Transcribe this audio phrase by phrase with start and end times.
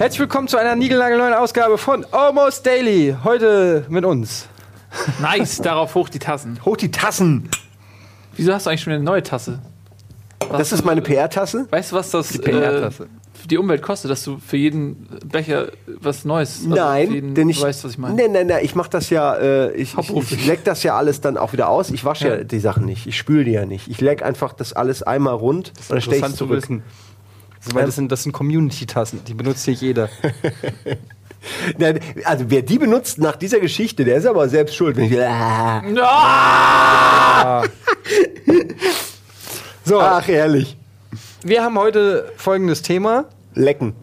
[0.00, 3.14] Herzlich willkommen zu einer niegelnagelneuen Ausgabe von Almost Daily.
[3.22, 4.46] Heute mit uns.
[5.20, 6.58] Nice, darauf hoch die Tassen.
[6.64, 7.50] Hoch die Tassen.
[8.34, 9.58] Wieso hast du eigentlich schon eine neue Tasse?
[10.48, 11.66] Was Das ist meine PR-Tasse.
[11.70, 13.08] Weißt du, was das die, PR-Tasse.
[13.34, 17.58] für die Umwelt kostet, dass du für jeden Becher was Neues also Nein, denn ich.
[17.58, 18.14] du weißt, was ich meine.
[18.14, 21.20] Nein, nein, nein, ich mache das ja, äh, ich, ich, ich leck das ja alles
[21.20, 21.90] dann auch wieder aus.
[21.90, 22.36] Ich wasche ja.
[22.36, 22.44] Ja.
[22.44, 23.06] die Sachen nicht.
[23.06, 23.86] Ich spüle die ja nicht.
[23.88, 26.62] Ich leck einfach das alles einmal rund und dann stelle ich Interessant es zu zurück.
[26.62, 26.82] wissen.
[27.64, 30.08] Also, weil das sind, das sind Community-Tassen, die benutzt hier jeder.
[31.78, 34.96] Nein, Also wer die benutzt nach dieser Geschichte, der ist aber selbst schuld.
[34.96, 35.82] Wenn ich, ah.
[36.02, 37.64] Ah!
[39.84, 40.76] So, Ach, ehrlich.
[41.42, 43.24] wir haben heute folgendes Thema.
[43.54, 43.94] Lecken.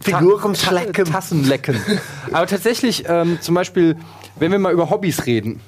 [0.00, 1.04] Figuren schlecken.
[1.06, 1.80] Tassen lecken.
[2.32, 3.96] Aber tatsächlich, ähm, zum Beispiel,
[4.36, 5.60] wenn wir mal über Hobbys reden.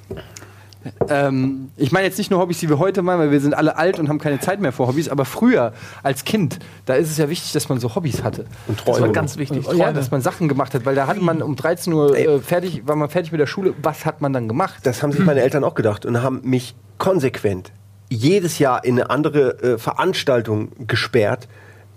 [1.09, 3.77] Ähm, ich meine jetzt nicht nur Hobbys, die wir heute machen, weil wir sind alle
[3.77, 5.73] alt und haben keine Zeit mehr für Hobbys, aber früher
[6.03, 8.45] als Kind, da ist es ja wichtig, dass man so Hobbys hatte.
[8.67, 9.11] Und Das war Träume.
[9.13, 9.65] ganz wichtig.
[9.73, 12.87] Ja, dass man Sachen gemacht hat, weil da hat man um 13 Uhr äh, fertig,
[12.87, 13.73] war man fertig mit der Schule.
[13.81, 14.75] Was hat man dann gemacht?
[14.83, 17.71] Das haben sich meine Eltern auch gedacht und haben mich konsequent
[18.09, 21.47] jedes Jahr in eine andere äh, Veranstaltung gesperrt.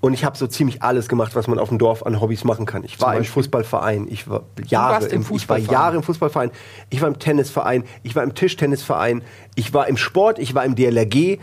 [0.00, 2.66] Und ich habe so ziemlich alles gemacht, was man auf dem Dorf an Hobbys machen
[2.66, 2.84] kann.
[2.84, 5.72] Ich war im Fußballverein, ich war Jahre im im, ich war Fußballverein?
[5.72, 6.50] Jahre im Fußballverein,
[6.90, 9.22] ich war im Tennisverein, ich war im Tischtennisverein,
[9.56, 11.38] ich war im Sport, ich war im DLRG.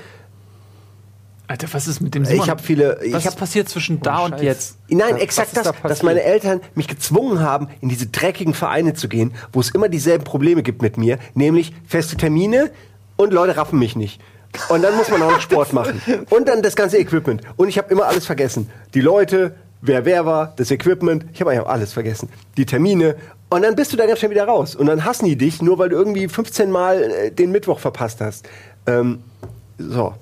[1.47, 4.25] Alter, was ist mit dem Ich habe viele, ich Was habe ist passiert zwischen da
[4.25, 4.41] und Scheiß.
[4.41, 4.77] jetzt?
[4.89, 9.07] Nein, exakt das, da dass meine Eltern mich gezwungen haben, in diese dreckigen Vereine zu
[9.07, 12.71] gehen, wo es immer dieselben Probleme gibt mit mir, nämlich feste Termine
[13.15, 14.21] und Leute raffen mich nicht.
[14.69, 16.01] Und dann muss man auch noch Sport machen.
[16.29, 17.41] Und dann das ganze Equipment.
[17.55, 18.69] Und ich habe immer alles vergessen.
[18.93, 22.29] Die Leute, wer wer war, das Equipment, ich habe eigentlich auch alles vergessen.
[22.57, 23.15] Die Termine.
[23.49, 24.75] Und dann bist du da ganz schnell wieder raus.
[24.75, 28.21] Und dann hassen die dich, nur weil du irgendwie 15 Mal äh, den Mittwoch verpasst
[28.21, 28.47] hast.
[28.87, 29.19] Ähm,
[29.77, 30.13] so,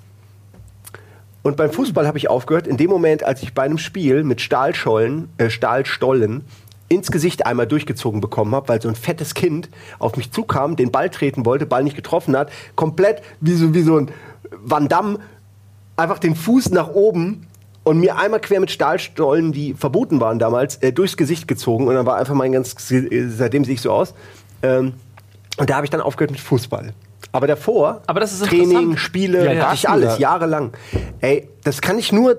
[1.43, 4.39] und beim Fußball habe ich aufgehört, in dem Moment, als ich bei einem Spiel mit
[4.39, 6.45] Stahlschollen, äh, Stahlstollen
[6.87, 9.69] ins Gesicht einmal durchgezogen bekommen habe, weil so ein fettes Kind
[9.99, 13.81] auf mich zukam, den Ball treten wollte, Ball nicht getroffen hat, komplett wie so, wie
[13.81, 14.11] so ein
[14.61, 15.19] Van Damme,
[15.95, 17.47] einfach den Fuß nach oben
[17.83, 21.95] und mir einmal quer mit Stahlstollen, die verboten waren damals, äh, durchs Gesicht gezogen und
[21.95, 24.13] dann war einfach mein ganzes, äh, seitdem sehe ich so aus.
[24.61, 24.93] Ähm,
[25.57, 26.93] und da habe ich dann aufgehört mit Fußball.
[27.31, 28.97] Aber davor, Aber das ist Training.
[28.97, 30.71] Spiele, Ja, hatte warst ich alles, jahrelang.
[31.19, 32.37] Ey, das kann ich nur,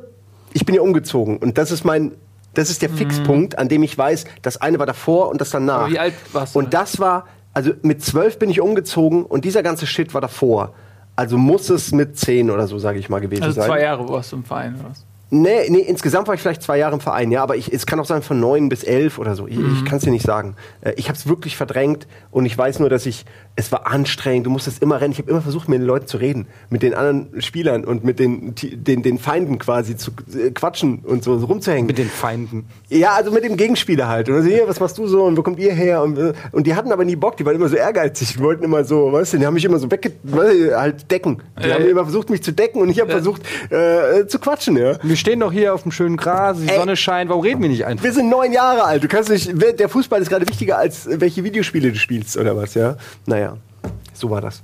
[0.52, 2.12] ich bin ja umgezogen und das ist mein,
[2.54, 5.80] das ist der Fixpunkt, an dem ich weiß, das eine war davor und das danach.
[5.80, 9.44] Aber wie alt warst du Und das war, also mit zwölf bin ich umgezogen und
[9.44, 10.74] dieser ganze Shit war davor.
[11.16, 13.68] Also muss es mit zehn oder so, sage ich mal, gewesen Also sein.
[13.70, 15.04] zwei Jahre warst du im Verein oder was?
[15.30, 17.98] Nee, nee, insgesamt war ich vielleicht zwei Jahre im Verein, ja, aber ich, es kann
[17.98, 19.48] auch sein von neun bis elf oder so.
[19.48, 19.72] Ich, Mhm.
[19.72, 20.54] ich kann es dir nicht sagen.
[20.80, 23.24] Äh, Ich habe es wirklich verdrängt und ich weiß nur, dass ich,
[23.56, 25.12] es war anstrengend, du musstest immer rennen.
[25.12, 28.18] Ich habe immer versucht, mit den Leuten zu reden, mit den anderen Spielern und mit
[28.18, 31.86] den, den, den Feinden quasi zu äh, quatschen und so, so rumzuhängen.
[31.86, 32.66] Mit den Feinden.
[32.88, 34.28] Ja, also mit dem Gegenspieler halt.
[34.28, 36.02] Und also, hier, was machst du so und wo kommt ihr her?
[36.02, 38.64] Und, äh, und die hatten aber nie Bock, die waren immer so ehrgeizig, die wollten
[38.64, 40.12] immer so, weißt du, die haben mich immer so wegge...
[40.76, 41.42] halt decken.
[41.62, 44.76] Die Ja, haben immer versucht, mich zu decken und ich habe versucht, äh, zu quatschen,
[44.76, 44.98] ja.
[45.02, 46.76] Wir stehen doch hier auf dem schönen Gras, die Ey.
[46.76, 48.04] Sonne scheint, warum reden wir nicht einfach?
[48.04, 49.04] Wir sind neun Jahre alt.
[49.04, 49.52] Du kannst nicht.
[49.78, 52.96] Der Fußball ist gerade wichtiger als äh, welche Videospiele du spielst oder was, ja?
[53.26, 53.43] Naja,
[54.14, 54.62] so war das.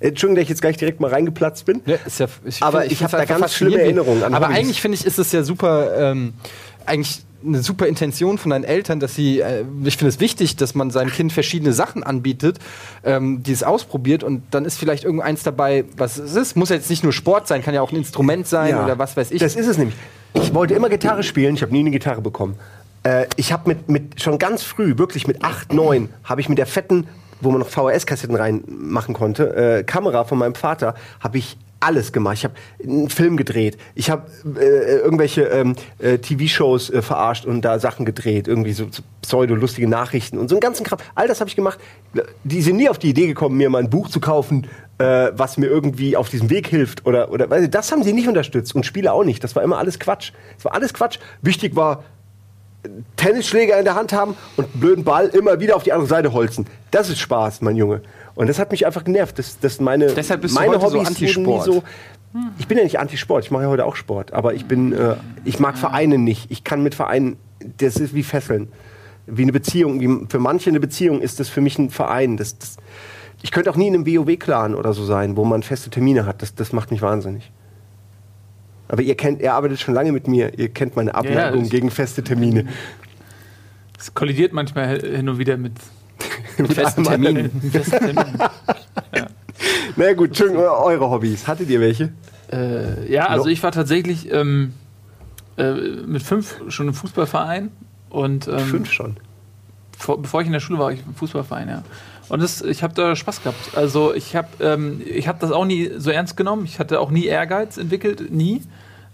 [0.00, 1.80] Entschuldigung, dass ich jetzt gleich direkt mal reingeplatzt bin.
[1.84, 4.58] Ja, ja, ich Aber find- ich find's hab da ganz schlimme Erinnerungen an Aber Hobbys.
[4.58, 6.34] eigentlich finde ich, ist es ja super, ähm,
[6.86, 10.74] eigentlich eine super Intention von deinen Eltern, dass sie, äh, ich finde es wichtig, dass
[10.76, 12.58] man seinem Kind verschiedene Sachen anbietet,
[13.04, 16.56] ähm, die es ausprobiert und dann ist vielleicht irgendeins dabei, was es ist.
[16.56, 18.84] Muss ja jetzt nicht nur Sport sein, kann ja auch ein Instrument sein Ja.
[18.84, 19.40] oder was weiß ich.
[19.40, 19.96] Das ist es nämlich.
[20.34, 22.54] Ich wollte immer Gitarre spielen, ich habe nie eine Gitarre bekommen.
[23.02, 26.58] Äh, ich habe mit, mit schon ganz früh, wirklich mit acht, neun, habe ich mit
[26.58, 27.06] der fetten,
[27.40, 32.38] wo man noch VHS-Kassetten reinmachen konnte, äh, Kamera von meinem Vater, habe ich alles gemacht.
[32.38, 33.78] Ich habe einen Film gedreht.
[33.94, 34.26] Ich habe
[34.58, 38.48] äh, irgendwelche ähm, äh, TV-Shows äh, verarscht und da Sachen gedreht.
[38.48, 40.98] Irgendwie so, so pseudo-lustige Nachrichten und so einen ganzen Kram.
[41.14, 41.78] All das habe ich gemacht.
[42.44, 44.66] Die sind nie auf die Idee gekommen, mir mal ein Buch zu kaufen,
[44.98, 47.06] äh, was mir irgendwie auf diesem Weg hilft.
[47.06, 48.74] Oder, oder das haben sie nicht unterstützt.
[48.74, 49.44] Und Spiele auch nicht.
[49.44, 50.32] Das war immer alles Quatsch.
[50.56, 51.18] Das war alles Quatsch.
[51.42, 52.02] Wichtig war,
[53.16, 56.32] Tennisschläger in der Hand haben und einen blöden Ball immer wieder auf die andere Seite
[56.32, 56.66] holzen.
[56.90, 58.02] Das ist Spaß, mein Junge.
[58.34, 59.38] Und das hat mich einfach genervt.
[59.38, 61.64] Das, das meine, Deshalb bist du meine heute so Hobbys wurden Antisport.
[61.64, 61.82] so.
[62.58, 63.44] Ich bin ja nicht Antisport.
[63.44, 64.32] Ich mache ja heute auch Sport.
[64.32, 66.50] Aber ich bin, äh, ich mag Vereine nicht.
[66.50, 67.36] Ich kann mit Vereinen,
[67.78, 68.68] das ist wie Fesseln.
[69.26, 70.00] Wie eine Beziehung.
[70.00, 72.36] Wie, für manche eine Beziehung ist das für mich ein Verein.
[72.36, 72.76] Das, das,
[73.42, 76.42] ich könnte auch nie in einem WoW-Clan oder so sein, wo man feste Termine hat.
[76.42, 77.50] Das, das macht mich wahnsinnig.
[78.88, 80.58] Aber ihr kennt, ihr arbeitet schon lange mit mir.
[80.58, 82.66] Ihr kennt meine Abneigung das- gegen feste Termine.
[83.98, 85.72] Es kollidiert manchmal hin und wieder mit
[86.72, 87.60] festen allem Terminen.
[87.72, 88.38] festen Terminen.
[89.96, 91.46] Na gut, Entschuldigung, eure Hobbys.
[91.48, 92.12] Hattet ihr welche?
[92.52, 94.72] Äh, ja, also ich war tatsächlich ähm,
[95.56, 97.70] äh, mit fünf schon im Fußballverein.
[98.10, 99.16] Und, ähm, Fünf schon.
[99.98, 101.82] vor, bevor ich in der Schule war, war ich im Fußballverein, ja.
[102.28, 103.76] Und das, ich habe da Spaß gehabt.
[103.76, 106.64] Also ich habe ähm, hab das auch nie so ernst genommen.
[106.64, 108.62] Ich hatte auch nie Ehrgeiz entwickelt, nie.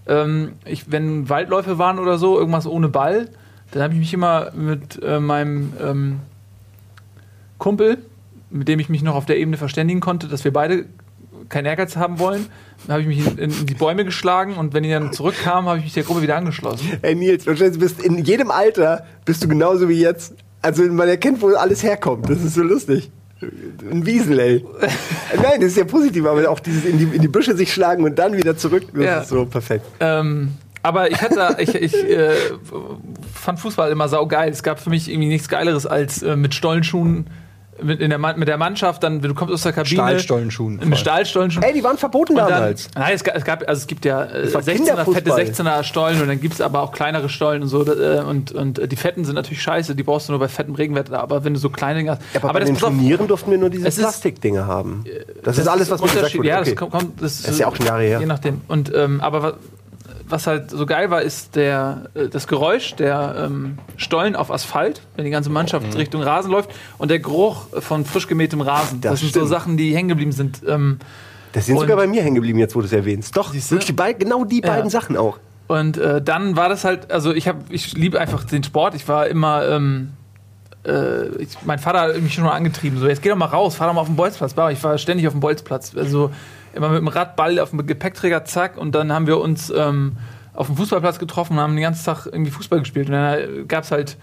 [0.06, 3.28] Ähm, ich, wenn Waldläufe waren oder so, irgendwas ohne Ball,
[3.70, 6.20] dann habe ich mich immer mit äh, meinem ähm,
[7.58, 7.98] Kumpel,
[8.50, 10.86] mit dem ich mich noch auf der Ebene verständigen konnte, dass wir beide
[11.48, 12.46] keinen Ehrgeiz haben wollen,
[12.88, 15.84] habe ich mich in, in die Bäume geschlagen und wenn die dann zurückkamen, habe ich
[15.84, 16.98] mich der Gruppe wieder angeschlossen.
[17.02, 20.34] Ey Nils, du bist in jedem Alter bist du genauso wie jetzt.
[20.64, 22.28] Also man erkennt, wo alles herkommt.
[22.30, 23.10] Das ist so lustig.
[23.90, 24.64] Ein Wiesel, ey.
[25.36, 28.02] Nein, das ist ja positiv, aber auch dieses in die, in die Büsche sich schlagen
[28.04, 29.20] und dann wieder zurück, das Ja.
[29.20, 29.84] ist so perfekt.
[30.00, 30.52] Ähm,
[30.82, 32.30] aber ich hatte, ich, ich äh,
[33.34, 34.50] fand Fußball immer saugeil.
[34.50, 37.26] Es gab für mich irgendwie nichts Geileres als äh, mit Stollenschuhen
[37.82, 39.02] mit, in der, Man- mit der Mannschaft.
[39.02, 39.94] Dann, du kommst aus der Kabine.
[39.94, 40.80] Stahlstollenschuhen.
[40.84, 41.64] Mit Stahlstollenschuhen.
[41.64, 42.88] Ey, die waren verboten dann, damals.
[42.94, 45.40] nein, es gab, es gab, also es gibt ja äh, war 16er, fette Kinderfußball.
[45.40, 47.84] 16er Stollen und dann gibt es aber auch kleinere Stollen und so.
[47.84, 50.74] Äh, und, und äh, die fetten sind natürlich scheiße, die brauchst du nur bei fettem
[50.74, 51.20] Regenwetter.
[51.20, 52.22] Aber wenn du so kleine Dinge hast.
[52.34, 55.04] Aber, bei das den Turnieren durften wir nur diese Plastikdinger haben.
[55.42, 56.48] Das, ist alles, was mir gesagt wurde.
[56.48, 56.74] Ja, okay.
[56.74, 58.20] das kommt, das, Das ist ja auch schon Jahre her.
[58.20, 58.60] Je nachdem.
[58.68, 59.54] Und, ähm, aber
[60.28, 65.02] was halt so geil war, ist der, äh, das Geräusch der ähm, Stollen auf Asphalt,
[65.16, 65.92] wenn die ganze Mannschaft Mhm.
[65.96, 69.00] Richtung Rasen läuft und der Geruch von frisch gemähtem Rasen.
[69.00, 69.48] Das, Das sind so stimmt.
[69.50, 70.62] Sachen, die hängen geblieben sind.
[70.66, 70.98] Ähm,
[71.52, 73.36] Das sind sogar bei mir hängen geblieben, jetzt wo du es erwähnst.
[73.36, 74.68] Doch, wirklich beiden, genau die Ja.
[74.72, 75.38] beiden Sachen auch.
[75.66, 78.94] Und äh, dann war das halt, also ich habe, ich liebe einfach den Sport.
[78.94, 80.10] Ich war immer, ähm,
[80.86, 83.74] äh, ich, mein Vater hat mich schon mal angetrieben, so jetzt geh doch mal raus,
[83.76, 84.52] fahr doch mal auf den Bolzplatz.
[84.72, 86.30] Ich war ständig auf dem Bolzplatz, also
[86.74, 88.76] immer mit dem Radball auf dem Gepäckträger, zack.
[88.76, 90.16] Und dann haben wir uns ähm,
[90.52, 93.08] auf dem Fußballplatz getroffen und haben den ganzen Tag irgendwie Fußball gespielt.
[93.08, 94.16] Und dann gab es halt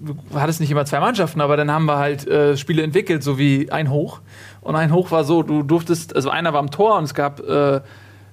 [0.00, 3.38] du hattest nicht immer zwei Mannschaften, aber dann haben wir halt äh, Spiele entwickelt, so
[3.38, 4.20] wie ein Hoch.
[4.60, 7.40] Und ein Hoch war so, du durftest, also einer war am Tor und es gab,
[7.40, 7.80] äh,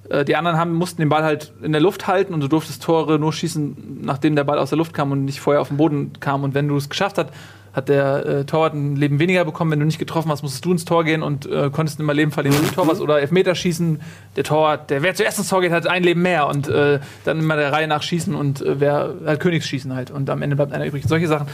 [0.08, 2.82] äh, die anderen haben, mussten den Ball halt in der Luft halten und du durftest
[2.82, 5.76] Tore nur schießen, nachdem der Ball aus der Luft kam und nicht vorher auf den
[5.76, 6.44] Boden kam.
[6.44, 7.30] Und wenn du es geschafft hast,
[7.72, 9.70] hat der äh, Torwart ein Leben weniger bekommen.
[9.70, 12.32] Wenn du nicht getroffen hast, musstest du ins Tor gehen und äh, konntest immer Leben
[12.32, 13.00] verlieren, wenn du Tor warst.
[13.00, 14.00] Oder Elfmeter schießen.
[14.36, 16.48] Der Torwart, der wer zuerst ins Tor geht, hat ein Leben mehr.
[16.48, 20.10] Und äh, dann immer der Reihe nach schießen und äh, wer halt Königsschießen halt.
[20.10, 21.04] Und am Ende bleibt einer übrig.
[21.06, 21.46] Solche Sachen.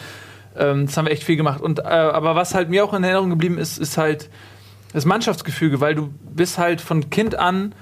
[0.56, 1.60] Ähm, das haben wir echt viel gemacht.
[1.60, 4.30] Und, äh, aber was halt mir auch in Erinnerung geblieben ist, ist halt
[4.92, 7.74] das Mannschaftsgefüge, weil du bist halt von Kind an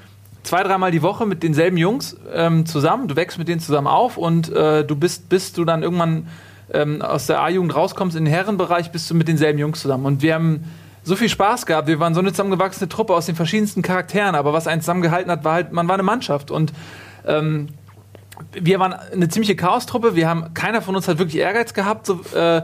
[0.43, 3.09] zwei, dreimal die Woche mit denselben Jungs ähm, zusammen.
[3.09, 6.29] Du wächst mit denen zusammen auf und äh, du bist, bis du dann irgendwann
[6.73, 10.07] ähm, aus der A-Jugend rauskommst in den Herrenbereich, bist du mit denselben Jungs zusammen.
[10.07, 10.65] Und wir haben
[11.03, 11.87] so viel Spaß gehabt.
[11.87, 14.35] Wir waren so eine zusammengewachsene Truppe aus den verschiedensten Charakteren.
[14.35, 16.51] Aber was einen zusammengehalten hat, war halt, man war eine Mannschaft.
[16.51, 16.73] Und
[17.27, 17.69] ähm,
[18.53, 20.17] wir waren eine ziemliche Chaostruppe.
[20.17, 22.07] Wir haben, keiner von uns hat wirklich Ehrgeiz gehabt.
[22.07, 22.63] So, äh,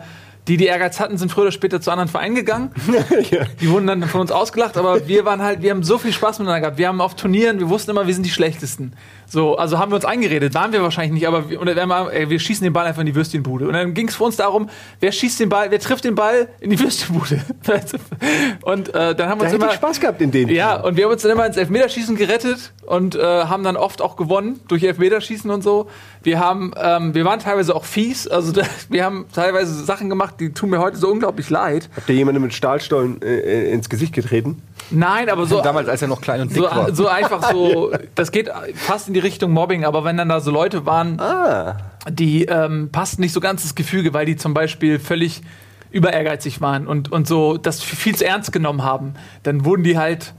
[0.49, 2.73] die, die Ehrgeiz hatten, sind früher oder später zu anderen Vereinen gegangen.
[3.61, 6.39] Die wurden dann von uns ausgelacht, aber wir waren halt, wir haben so viel Spaß
[6.39, 6.79] miteinander gehabt.
[6.79, 8.95] Wir haben auf Turnieren, wir wussten immer, wir sind die Schlechtesten.
[9.31, 12.41] So, also haben wir uns eingeredet, waren wir wahrscheinlich nicht, aber wir, wir, ey, wir
[12.41, 13.69] schießen den Ball einfach in die Würstchenbude.
[13.69, 14.69] Und dann ging es für uns darum,
[14.99, 17.41] wer schießt den Ball, wer trifft den Ball in die Würstchenbude.
[18.63, 20.51] und äh, dann haben wir Da uns immer Spaß gehabt in denen.
[20.51, 24.03] ja, und wir haben uns dann immer ins Elfmeterschießen gerettet und äh, haben dann oft
[24.03, 25.89] auch gewonnen durch Elfmeterschießen und so.
[26.25, 30.35] Wir haben, ähm, wir waren teilweise auch fies, also da, wir haben teilweise Sachen gemacht,
[30.41, 31.89] die tun mir heute so unglaublich leid.
[31.95, 34.61] Habt ihr jemanden mit Stahlstollen äh, ins Gesicht getreten?
[34.91, 36.93] Nein, aber so, Damals, als er noch klein und dick so, war.
[36.93, 40.51] so einfach so, das geht fast in die Richtung Mobbing, aber wenn dann da so
[40.51, 41.77] Leute waren, Ah.
[42.11, 45.43] die ähm, passten nicht so ganz das Gefüge, weil die zum Beispiel völlig
[45.91, 49.99] über ehrgeizig waren und, und so das viel zu ernst genommen haben, dann wurden die
[49.99, 50.35] halt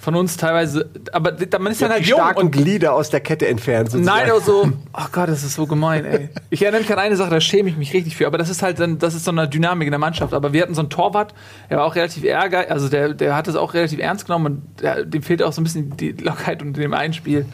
[0.00, 3.18] von uns teilweise, aber man ist dann Die halt jung starken und Glieder aus der
[3.18, 3.90] Kette entfernt.
[3.90, 4.16] sozusagen.
[4.20, 6.28] Nein, aber so, ach Gott, das ist so gemein, ey.
[6.50, 8.62] Ich erinnere mich an eine Sache, da schäme ich mich richtig für, aber das ist
[8.62, 10.34] halt dann, das ist so eine Dynamik in der Mannschaft.
[10.34, 11.34] Aber wir hatten so einen Torwart,
[11.68, 14.82] der war auch relativ ärgerlich, also der, der hat es auch relativ ernst genommen und
[14.82, 17.44] der, dem fehlte auch so ein bisschen die Lockheit und dem Einspiel.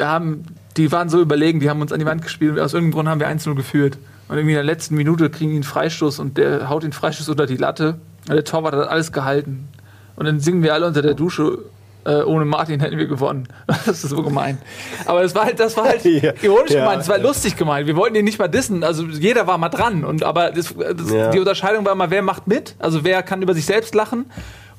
[0.00, 0.44] Haben,
[0.76, 3.08] die waren so überlegen, die haben uns an die Wand gespielt und aus irgendeinem Grund
[3.08, 3.98] haben wir 1-0 geführt.
[4.28, 7.28] Und irgendwie in der letzten Minute kriegen die einen Freistoß und der haut den Freistoß
[7.28, 7.98] unter die Latte.
[8.28, 9.68] Und der Torwart hat alles gehalten.
[10.16, 11.58] Und dann singen wir alle unter der Dusche,
[12.04, 13.46] äh, ohne Martin hätten wir gewonnen.
[13.86, 14.58] Das ist so gemein.
[15.06, 16.32] Aber das war halt, das war halt Ja.
[16.42, 16.80] ironisch Ja.
[16.80, 17.86] gemeint, das war lustig gemeint.
[17.86, 18.82] Wir wollten ihn nicht mal dissen.
[18.82, 20.04] Also jeder war mal dran.
[20.04, 21.30] Und aber das, das, Ja.
[21.30, 22.74] die Unterscheidung war immer, wer macht mit?
[22.80, 24.26] Also wer kann über sich selbst lachen?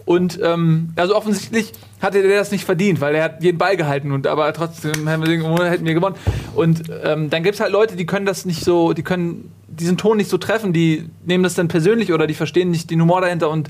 [0.07, 4.13] Und ähm, also offensichtlich hatte der das nicht verdient, weil er hat jeden Ball gehalten
[4.13, 6.15] und aber trotzdem hätten wir, gewonnen.
[6.55, 9.97] Und ähm, dann gibt es halt Leute, die können das nicht so, die können diesen
[9.97, 13.19] Ton nicht so treffen, die nehmen das dann persönlich oder die verstehen nicht den Humor
[13.19, 13.69] dahinter und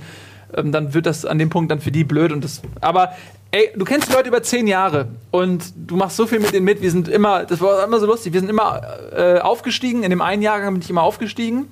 [0.55, 2.61] ähm, dann wird das an dem Punkt dann für die blöd und das.
[2.81, 3.13] Aber
[3.49, 6.65] ey, du kennst die Leute über zehn Jahre und du machst so viel mit denen
[6.65, 6.83] mit.
[6.83, 8.33] Wir sind immer, das war immer so lustig.
[8.33, 8.79] Wir sind immer
[9.11, 10.03] äh, aufgestiegen.
[10.03, 11.65] In dem einen Jahrgang bin ich immer aufgestiegen.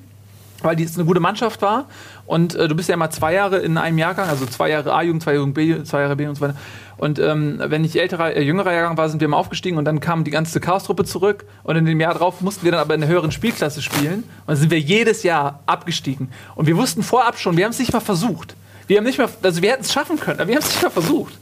[0.65, 1.85] Weil die eine gute Mannschaft war.
[2.25, 5.23] Und äh, du bist ja immer zwei Jahre in einem Jahrgang, also zwei Jahre A-Jugend,
[5.23, 6.55] zwei Jahre B, zwei Jahre B und so weiter.
[6.97, 9.99] Und ähm, wenn ich älterer, äh, jüngerer Jahrgang war, sind wir mal aufgestiegen und dann
[9.99, 11.45] kam die ganze Chaos-Truppe zurück.
[11.63, 14.23] Und in dem Jahr drauf mussten wir dann aber in der höheren Spielklasse spielen.
[14.23, 16.29] Und dann sind wir jedes Jahr abgestiegen.
[16.55, 18.55] Und wir wussten vorab schon, wir haben es nicht mal versucht.
[18.87, 20.83] Wir haben nicht mal, also wir hätten es schaffen können, aber wir haben es nicht
[20.83, 21.33] mal versucht.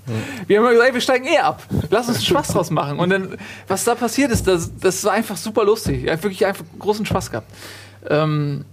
[0.48, 1.62] Wir haben immer gesagt, wir steigen eh ab.
[1.89, 3.00] Lass uns Spaß draus machen.
[3.00, 3.38] Und dann,
[3.68, 6.06] was da passiert ist, das, das war einfach super lustig.
[6.06, 7.51] Ich habe wirklich einfach großen Spaß gehabt.
[8.10, 8.63] Ähm,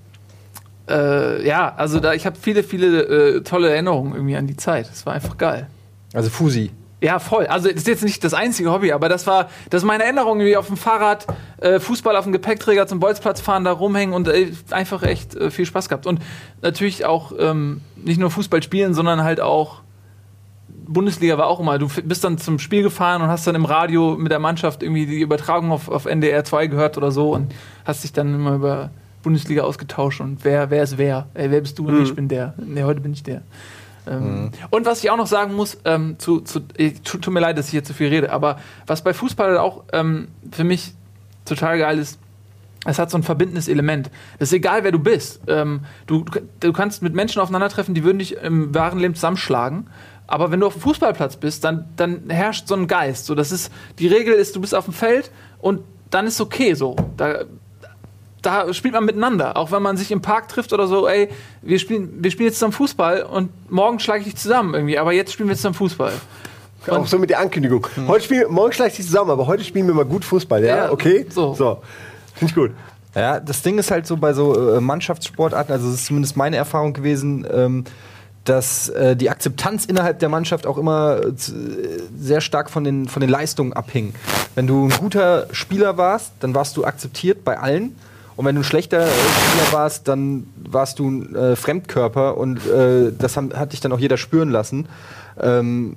[0.90, 4.88] äh, ja, also da, ich habe viele, viele äh, tolle Erinnerungen irgendwie an die Zeit.
[4.90, 5.68] Das war einfach geil.
[6.12, 6.70] Also Fusi.
[7.02, 7.47] Ja, voll.
[7.47, 10.40] Also das ist jetzt nicht das einzige Hobby, aber das war, das ist meine Erinnerung,
[10.40, 11.26] wie auf dem Fahrrad,
[11.59, 15.50] äh, Fußball auf dem Gepäckträger zum Bolzplatz fahren, da rumhängen und äh, einfach echt äh,
[15.50, 16.06] viel Spaß gehabt.
[16.06, 16.20] Und
[16.61, 19.80] natürlich auch ähm, nicht nur Fußball spielen, sondern halt auch
[20.68, 21.78] Bundesliga war auch immer.
[21.78, 25.06] Du bist dann zum Spiel gefahren und hast dann im Radio mit der Mannschaft irgendwie
[25.06, 27.54] die Übertragung auf, auf NDR 2 gehört oder so und
[27.85, 28.90] hast dich dann immer über
[29.23, 31.27] Bundesliga ausgetauscht und wer, wer ist wer?
[31.35, 31.91] Ey, wer bist du?
[31.91, 32.55] Nee, ich bin der.
[32.57, 33.43] Nee, heute bin ich der.
[34.07, 37.59] Ähm, Und was ich auch noch sagen muss, ähm, zu, zu, tut, tut mir leid,
[37.59, 40.95] dass ich hier zu viel rede, aber was bei Fußball auch ähm, für mich
[41.45, 42.19] total geil ist,
[42.87, 44.11] es hat so ein verbindendes Element.
[44.39, 45.41] Es ist egal, wer du bist.
[45.49, 46.25] Ähm, du,
[46.61, 49.89] du kannst mit Menschen aufeinandertreffen, die würden dich im wahren Leben zusammenschlagen.
[50.27, 53.27] Aber wenn du auf dem Fußballplatz bist, dann, dann herrscht so ein Geist.
[53.27, 56.73] So, das ist, die Regel ist, du bist auf dem Feld und dann ist okay
[56.75, 56.97] so.
[57.19, 57.45] Da,
[58.42, 59.56] da spielt man miteinander.
[59.56, 61.28] Auch wenn man sich im Park trifft oder so, ey,
[61.62, 65.12] wir spielen, wir spielen jetzt zusammen Fußball und morgen schlage ich dich zusammen irgendwie, aber
[65.12, 66.12] jetzt spielen wir zusammen Fußball.
[66.88, 67.87] Auch so mit der Ankündigung.
[68.09, 70.76] Heute spielen, morgen schleicht sich zusammen, aber heute spielen wir mal gut Fußball, ja?
[70.76, 71.26] Ja, okay?
[71.28, 71.54] so.
[71.54, 71.82] So.
[72.35, 72.70] Finde ich gut.
[73.14, 76.56] Ja, das Ding ist halt so bei so äh, Mannschaftssportarten, also das ist zumindest meine
[76.56, 77.85] Erfahrung gewesen, ähm,
[78.44, 81.35] dass äh, die Akzeptanz innerhalb der Mannschaft auch immer äh, äh,
[82.18, 84.14] sehr stark von den, von den Leistungen abhing.
[84.54, 87.97] Wenn du ein guter Spieler warst, dann warst du akzeptiert bei allen.
[88.40, 92.66] Und wenn du ein schlechter äh, Spieler warst, dann warst du ein äh, Fremdkörper und
[92.66, 94.88] äh, das haben, hat dich dann auch jeder spüren lassen.
[95.38, 95.97] Ähm,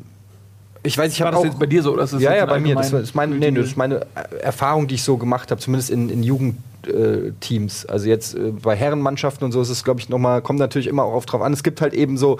[0.83, 1.93] ich weiß, ich habe das auch jetzt bei dir so?
[1.93, 2.75] Oder ist das ja, ja, bei mir.
[2.75, 4.05] Das ist meine, nee, das ist meine
[4.41, 7.85] Erfahrung, die ich so gemacht habe, zumindest in, in Jugendteams.
[7.85, 11.03] Also jetzt äh, bei Herrenmannschaften und so ist es, glaube ich, nochmal, kommt natürlich immer
[11.05, 11.53] auch drauf an.
[11.53, 12.39] Es gibt halt eben so,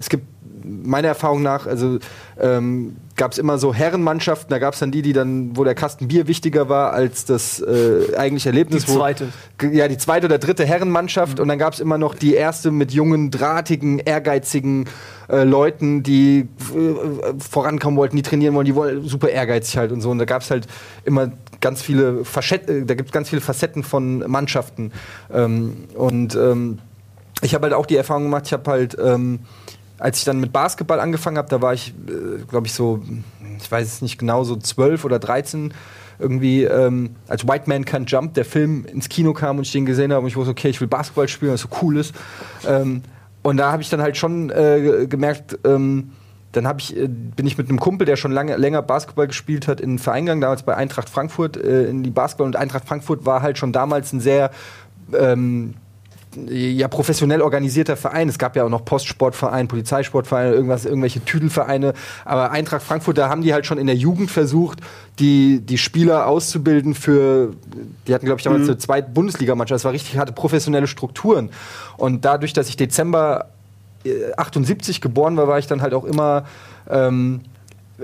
[0.00, 0.26] es gibt
[0.64, 2.00] meiner Erfahrung nach, also
[2.40, 5.74] ähm, gab es immer so Herrenmannschaften, da gab es dann die, die dann, wo der
[5.74, 8.86] Kasten Bier wichtiger war als das äh, eigentliche Erlebnis.
[8.86, 9.28] Die wo- zweite.
[9.58, 12.70] Ge- Ja, die zweite oder dritte Herrenmannschaft und dann gab es immer noch die erste
[12.70, 14.86] mit jungen, drahtigen, ehrgeizigen
[15.28, 16.40] äh, Leuten, die
[16.74, 20.10] äh, vorankommen wollten, die trainieren wollen, die wollen super ehrgeizig halt und so.
[20.10, 20.66] Und da gab es halt
[21.04, 21.30] immer
[21.60, 24.90] ganz viele Facetten, da gibt es ganz viele Facetten von Mannschaften.
[25.32, 26.78] Ähm, und ähm,
[27.42, 29.40] ich habe halt auch die Erfahrung gemacht, ich habe halt, ähm,
[29.98, 33.02] als ich dann mit Basketball angefangen habe, da war ich, äh, glaube ich, so,
[33.58, 35.72] ich weiß es nicht genau, so zwölf oder 13
[36.18, 39.86] irgendwie, ähm, als White Man Can't Jump, der Film ins Kino kam und ich den
[39.86, 42.14] gesehen habe und ich wusste, okay, ich will Basketball spielen, was so cool ist.
[42.66, 43.02] Ähm,
[43.42, 46.12] und da habe ich dann halt schon äh, gemerkt, ähm,
[46.52, 49.80] dann ich, äh, bin ich mit einem Kumpel, der schon lange, länger Basketball gespielt hat,
[49.80, 52.46] in den Verein gegangen, damals bei Eintracht Frankfurt, äh, in die Basketball.
[52.46, 54.50] Und Eintracht Frankfurt war halt schon damals ein sehr
[55.12, 55.74] ähm,
[56.48, 58.28] ja, professionell organisierter Verein.
[58.28, 61.94] Es gab ja auch noch Postsportverein, Polizeisportverein, irgendwas, irgendwelche Tüdelvereine.
[62.24, 64.80] Aber Eintracht Frankfurt, da haben die halt schon in der Jugend versucht,
[65.18, 67.54] die, die Spieler auszubilden für,
[68.06, 69.80] die hatten, glaube ich, damals eine zweite Bundesligamannschaft.
[69.80, 71.50] Das war richtig, hatte professionelle Strukturen.
[71.96, 73.50] Und dadurch, dass ich Dezember
[74.04, 76.44] äh, 78 geboren war, war ich dann halt auch immer,
[76.90, 77.40] ähm,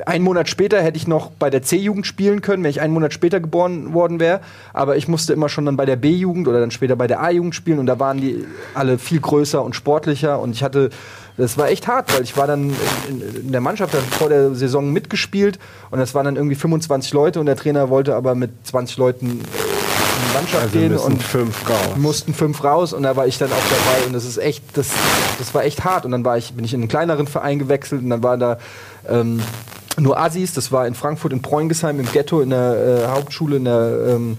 [0.06, 3.12] einen Monat später hätte ich noch bei der C-Jugend spielen können, wenn ich einen Monat
[3.12, 4.40] später geboren worden wäre.
[4.72, 7.54] Aber ich musste immer schon dann bei der B-Jugend oder dann später bei der A-Jugend
[7.54, 8.44] spielen und da waren die
[8.74, 10.90] alle viel größer und sportlicher und ich hatte,
[11.36, 12.72] das war echt hart, weil ich war dann
[13.08, 15.58] in, in, der Mannschaft dann vor der Saison mitgespielt
[15.90, 19.26] und das waren dann irgendwie 25 Leute und der Trainer wollte aber mit 20 Leuten
[19.26, 21.96] äh, in die Mannschaft Also gehen und fünf raus.
[21.96, 24.90] mussten fünf raus und da war ich dann auch dabei und das ist echt, das,
[25.38, 28.02] das war echt hart und dann war ich, bin ich in einen kleineren Verein gewechselt
[28.02, 28.58] und dann waren da
[29.08, 29.40] ähm,
[29.98, 33.64] nur Assis, das war in Frankfurt in Preungesheim im Ghetto in der äh, Hauptschule in
[33.64, 34.38] der ähm,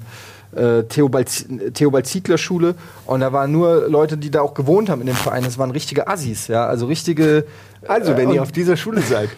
[0.56, 5.02] äh, Theobald, Theobald Ziegler Schule und da waren nur Leute, die da auch gewohnt haben
[5.02, 5.44] in dem Verein.
[5.44, 7.46] Das waren richtige Assis, ja, also richtige.
[7.88, 9.30] Also, wenn äh, ihr auf dieser Schule seid.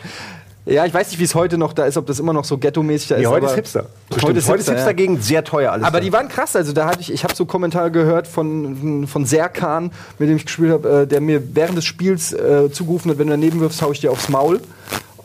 [0.66, 2.58] ja, ich weiß nicht, wie es heute noch da ist, ob das immer noch so
[2.58, 3.28] ghetto-mäßig da ist.
[3.28, 3.86] heute ist Hipster.
[4.10, 4.30] Bestimmt.
[4.30, 4.80] Heute ist heute ist Hipster, ja.
[4.80, 5.86] Hipster-Gegend sehr teuer alles.
[5.86, 6.04] Aber da.
[6.04, 6.56] die waren krass.
[6.56, 10.46] Also da hatte ich, ich habe so Kommentare gehört von, von Serkan, mit dem ich
[10.46, 13.82] gespielt habe, äh, der mir während des Spiels äh, zugerufen hat, wenn du daneben wirfst,
[13.82, 14.62] hau ich dir aufs Maul.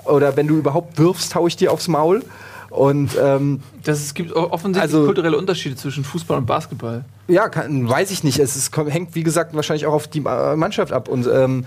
[0.08, 2.22] Oder wenn du überhaupt wirfst, hau ich dir aufs Maul.
[2.70, 7.04] Und ähm, Das, es gibt offensichtlich Also- kulturelle Unterschiede zwischen Fußball und Basketball.
[7.26, 8.38] ja, kann, weiß ich nicht.
[8.38, 11.08] Es ist, hängt, wie gesagt, wahrscheinlich auch auf die äh, Mannschaft ab.
[11.08, 11.64] Und ähm,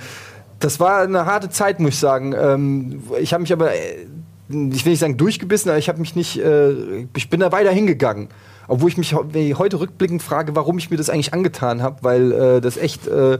[0.60, 2.33] das war eine harte Zeit, muss ich sagen.
[2.38, 4.05] Ähm, ich habe mich aber äh,
[4.50, 7.71] ich will nicht sagen durchgebissen, aber ich habe mich nicht, äh, ich bin da weiter
[7.71, 8.27] hingegangen.
[8.67, 12.31] Obwohl ich mich he- heute rückblickend frage, warum ich mir das eigentlich angetan habe, weil
[12.31, 13.39] äh, das echt äh,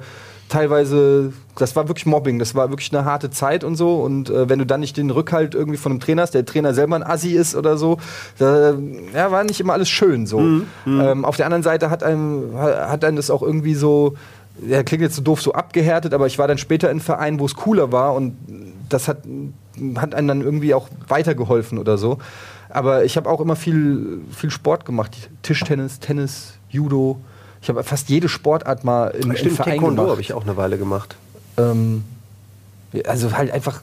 [0.52, 3.96] teilweise, das war wirklich Mobbing, das war wirklich eine harte Zeit und so.
[3.96, 6.74] Und äh, wenn du dann nicht den Rückhalt irgendwie von einem Trainer hast, der Trainer
[6.74, 7.98] selber ein Assi ist oder so,
[8.38, 8.76] da,
[9.16, 10.40] ja, war nicht immer alles schön so.
[11.02, 14.16] Ähm, auf der anderen Seite hat einem, hat einem das auch irgendwie so,
[14.68, 17.46] ja, klingt jetzt so doof, so abgehärtet, aber ich war dann später in Vereinen, wo
[17.46, 18.36] es cooler war und
[18.90, 19.20] das hat,
[19.96, 22.18] hat einem dann irgendwie auch weitergeholfen oder so.
[22.68, 25.30] Aber ich habe auch immer viel, viel Sport gemacht.
[25.44, 27.20] Tischtennis, Tennis, Judo.
[27.62, 30.12] Ich habe fast jede Sportart mal im, im Stimmt, Verein Taekwondo gemacht.
[30.12, 31.16] habe ich auch eine Weile gemacht.
[31.58, 32.04] Ähm,
[33.06, 33.82] also halt einfach,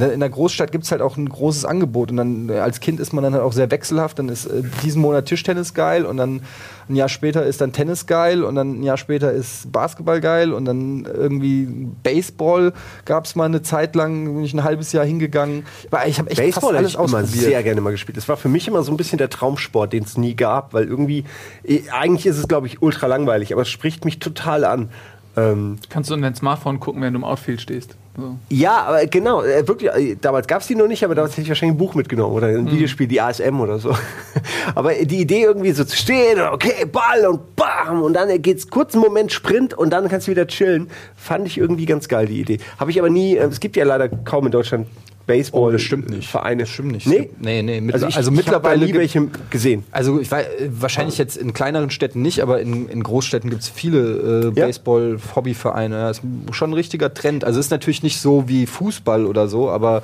[0.00, 3.00] in der Großstadt gibt es halt auch ein großes Angebot und dann äh, als Kind
[3.00, 4.18] ist man dann halt auch sehr wechselhaft.
[4.18, 6.42] Dann ist äh, diesen Monat Tischtennis geil und dann
[6.88, 10.52] ein Jahr später ist dann Tennis geil und dann ein Jahr später ist Basketball geil
[10.52, 11.66] und dann irgendwie
[12.02, 12.72] Baseball
[13.04, 15.64] gab es mal eine Zeit lang, bin ich ein halbes Jahr hingegangen.
[16.06, 18.16] Ich habe echt Baseball fast habe alles ich immer sehr gerne mal gespielt.
[18.16, 20.84] Das war für mich immer so ein bisschen der Traumsport, den es nie gab, weil
[20.84, 21.24] irgendwie,
[21.64, 24.90] eh, eigentlich ist es, glaube ich, ultra langweilig, aber es spricht mich total an.
[25.36, 27.96] Ähm, Kannst du in dein Smartphone gucken, wenn du im Outfield stehst.
[28.16, 28.36] So.
[28.48, 31.42] ja, aber genau, äh, wirklich, äh, damals gab es die noch nicht, aber damals hätte
[31.42, 33.92] ich wahrscheinlich ein Buch mitgenommen oder ein Videospiel, die ASM oder so.
[34.76, 38.94] aber die Idee irgendwie so zu stehen, okay, Ball und bam, und dann geht's kurz
[38.94, 42.40] einen Moment Sprint und dann kannst du wieder chillen, fand ich irgendwie ganz geil, die
[42.40, 42.58] Idee.
[42.78, 44.86] Habe ich aber nie, äh, es gibt ja leider kaum in Deutschland
[45.26, 45.60] Baseball.
[45.62, 46.28] Oh, das stimmt nicht.
[46.28, 46.62] Vereine.
[46.64, 47.06] Das stimmt nicht.
[47.06, 47.30] Nee?
[47.40, 49.84] Nee, nee, mittler- Also, ich, also ich mittlerweile da nie welche gesehen.
[49.90, 53.62] Also ich weiß, äh, wahrscheinlich jetzt in kleineren Städten nicht, aber in, in Großstädten gibt
[53.62, 54.66] es viele äh, Ja.
[54.66, 55.96] Baseball-Hobbyvereine.
[55.96, 57.44] Das ist schon ein richtiger Trend.
[57.44, 60.02] Also es ist natürlich nicht so wie Fußball oder so, aber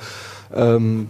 [0.53, 1.07] ähm,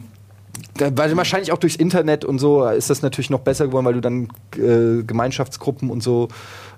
[0.77, 3.93] da, weil wahrscheinlich auch durchs Internet und so ist das natürlich noch besser geworden, weil
[3.93, 4.27] du dann
[4.57, 6.27] äh, Gemeinschaftsgruppen und so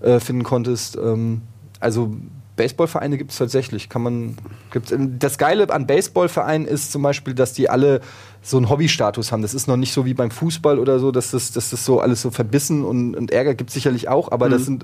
[0.02, 0.98] äh, finden konntest.
[0.98, 1.42] Ähm,
[1.80, 2.14] also
[2.56, 3.90] Baseballvereine gibt es tatsächlich.
[3.90, 4.38] Kann man,
[4.72, 8.02] gibt's, ähm, das Geile an Baseballvereinen ist zum Beispiel, dass die alle
[8.42, 9.42] so einen Hobbystatus haben.
[9.42, 12.00] Das ist noch nicht so wie beim Fußball oder so, dass das, dass das so
[12.00, 14.84] alles so verbissen und, und Ärger gibt sicherlich auch, aber das sind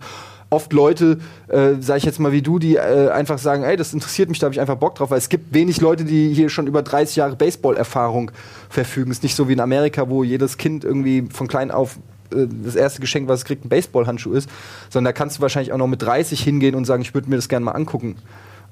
[0.50, 3.94] oft Leute, äh, sage ich jetzt mal wie du, die äh, einfach sagen, ey, das
[3.94, 6.50] interessiert mich, da habe ich einfach Bock drauf, weil es gibt wenig Leute, die hier
[6.50, 8.32] schon über 30 Jahre Baseball-Erfahrung
[8.70, 9.12] verfügen.
[9.12, 12.76] Es ist nicht so wie in Amerika, wo jedes Kind irgendwie von klein auf das
[12.76, 14.50] erste Geschenk, was es kriegt, ein Baseballhandschuh ist,
[14.90, 17.36] sondern da kannst du wahrscheinlich auch noch mit 30 hingehen und sagen, ich würde mir
[17.36, 18.16] das gerne mal angucken.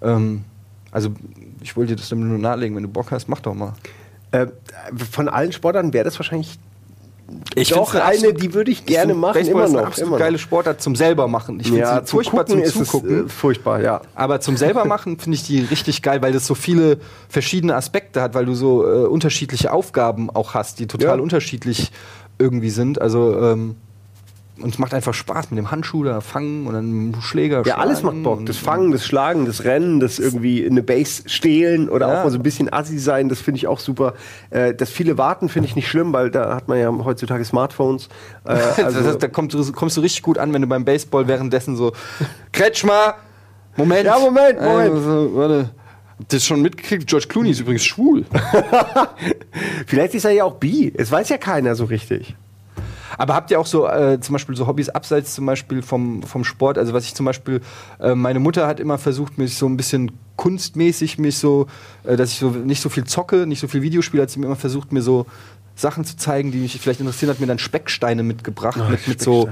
[0.02, 0.44] Ähm,
[0.92, 1.10] also
[1.62, 3.74] ich wollte dir das nur nahelegen, wenn du Bock hast, mach doch mal.
[4.32, 4.48] Äh,
[5.12, 6.58] von allen Sportarten wäre das wahrscheinlich
[7.56, 9.98] Ich doch eine, absolut- die würde ich gerne machen, Baseball immer ist eine noch.
[9.98, 10.18] Immer noch.
[10.20, 11.60] geile Sportart zum selber machen.
[11.60, 13.20] Ich finde Ja, sie zum furchtbar Gucken zum ist Zugucken.
[13.20, 14.02] es äh, furchtbar, ja.
[14.16, 18.22] Aber zum selber machen finde ich die richtig geil, weil das so viele verschiedene Aspekte
[18.22, 21.24] hat, weil du so äh, unterschiedliche Aufgaben auch hast, die total Ja.
[21.24, 21.92] unterschiedlich
[22.40, 23.02] irgendwie sind.
[23.02, 23.76] Also ähm,
[24.60, 28.02] und es macht einfach Spaß mit dem Handschuh da fangen und dann Schläger Ja, alles
[28.02, 28.46] macht Bock.
[28.48, 32.20] Das Fangen, das Schlagen, das Rennen, das irgendwie eine Base stehlen oder Ja.
[32.20, 34.14] auch mal so ein bisschen assi sein, das finde ich auch super.
[34.50, 38.10] Äh, das viele Warten finde ich nicht schlimm, weil da hat man ja heutzutage Smartphones.
[38.46, 40.86] Äh, also, das heißt, da kommst du, kommst du richtig gut an, wenn du beim
[40.86, 41.92] Baseball währenddessen so
[42.52, 43.14] Kretschmer,
[43.76, 44.06] Moment.
[44.06, 44.92] Ja, Moment, Moment.
[44.92, 45.70] Also, warte.
[46.20, 47.08] Habt ihr das schon mitgekriegt?
[47.08, 48.26] George Clooney ist übrigens schwul.
[49.86, 50.92] vielleicht ist er ja auch bi.
[50.96, 52.36] Es weiß ja keiner so richtig.
[53.18, 56.44] Aber habt ihr auch so äh, zum Beispiel so Hobbys abseits zum Beispiel vom, vom
[56.44, 56.78] Sport?
[56.78, 57.62] Also was ich zum Beispiel,
[58.00, 61.68] äh, meine Mutter hat immer versucht, mich so ein bisschen kunstmäßig, mich so,
[62.04, 64.46] äh, dass ich so nicht so viel zocke, nicht so viel Videospiele, hat sie mir
[64.46, 65.26] immer versucht, mir so
[65.76, 69.22] Sachen zu zeigen, die mich vielleicht interessieren, hat mir dann Specksteine mitgebracht, Ach, mit, mit
[69.22, 69.50] so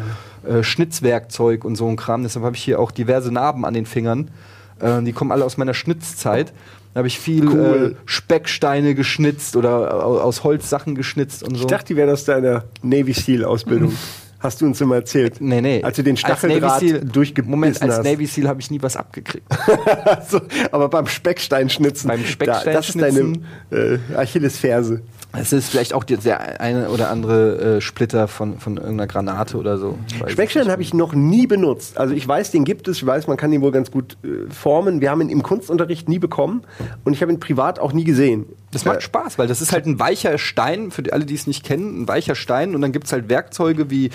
[0.47, 2.23] äh, Schnitzwerkzeug und so ein Kram.
[2.23, 4.29] Deshalb habe ich hier auch diverse Narben an den Fingern.
[4.79, 6.53] Äh, die kommen alle aus meiner Schnitzzeit.
[6.93, 7.95] Da habe ich viel Cool.
[7.97, 11.61] äh, Specksteine geschnitzt oder au- aus Holz Sachen geschnitzt und so.
[11.61, 13.93] Ich dachte, die wären aus deiner Navy Seal Ausbildung.
[14.39, 15.41] Hast du uns immer erzählt.
[15.41, 15.81] Nee, nee.
[15.81, 18.03] Als du den Stacheldraht durchgebissen Moment, als hast.
[18.03, 19.47] Navy Seal habe ich nie was abgekriegt.
[20.29, 20.39] so,
[20.71, 22.07] aber beim Specksteinschnitzen.
[22.07, 23.45] Beim Da, das ist deine Specksteinschnitzen.
[23.71, 25.01] äh, Achillesferse.
[25.39, 29.57] Es ist vielleicht auch die- der eine oder andere äh, Splitter von, von irgendeiner Granate
[29.57, 29.97] oder so.
[30.27, 31.97] Speckstein habe ich noch nie benutzt.
[31.97, 32.97] Also ich weiß, den gibt es.
[32.97, 35.01] Ich weiß, man kann ihn wohl ganz gut äh, formen.
[35.01, 36.61] Wir haben ihn im Kunstunterricht nie bekommen
[37.03, 38.45] und ich habe ihn privat auch nie gesehen.
[38.71, 41.35] Das macht Äh, Spaß, weil das ist halt ein weicher Stein, für die, alle, die
[41.35, 42.75] es nicht kennen, ein weicher Stein.
[42.75, 44.09] Und dann gibt es halt Werkzeuge wie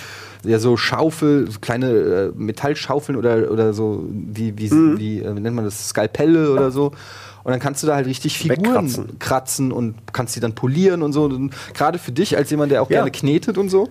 [0.45, 4.99] ja, so Schaufel, so kleine äh, Metallschaufeln oder, oder so, wie, wie, Mhm.
[4.99, 6.93] wie, äh, wie nennt man das, Skalpelle oder so.
[7.43, 11.13] Und dann kannst du da halt richtig Figuren kratzen und kannst die dann polieren und
[11.13, 11.25] so.
[11.25, 12.99] Und Gerade für dich als jemand, der auch Ja.
[12.99, 13.89] gerne knetet und so.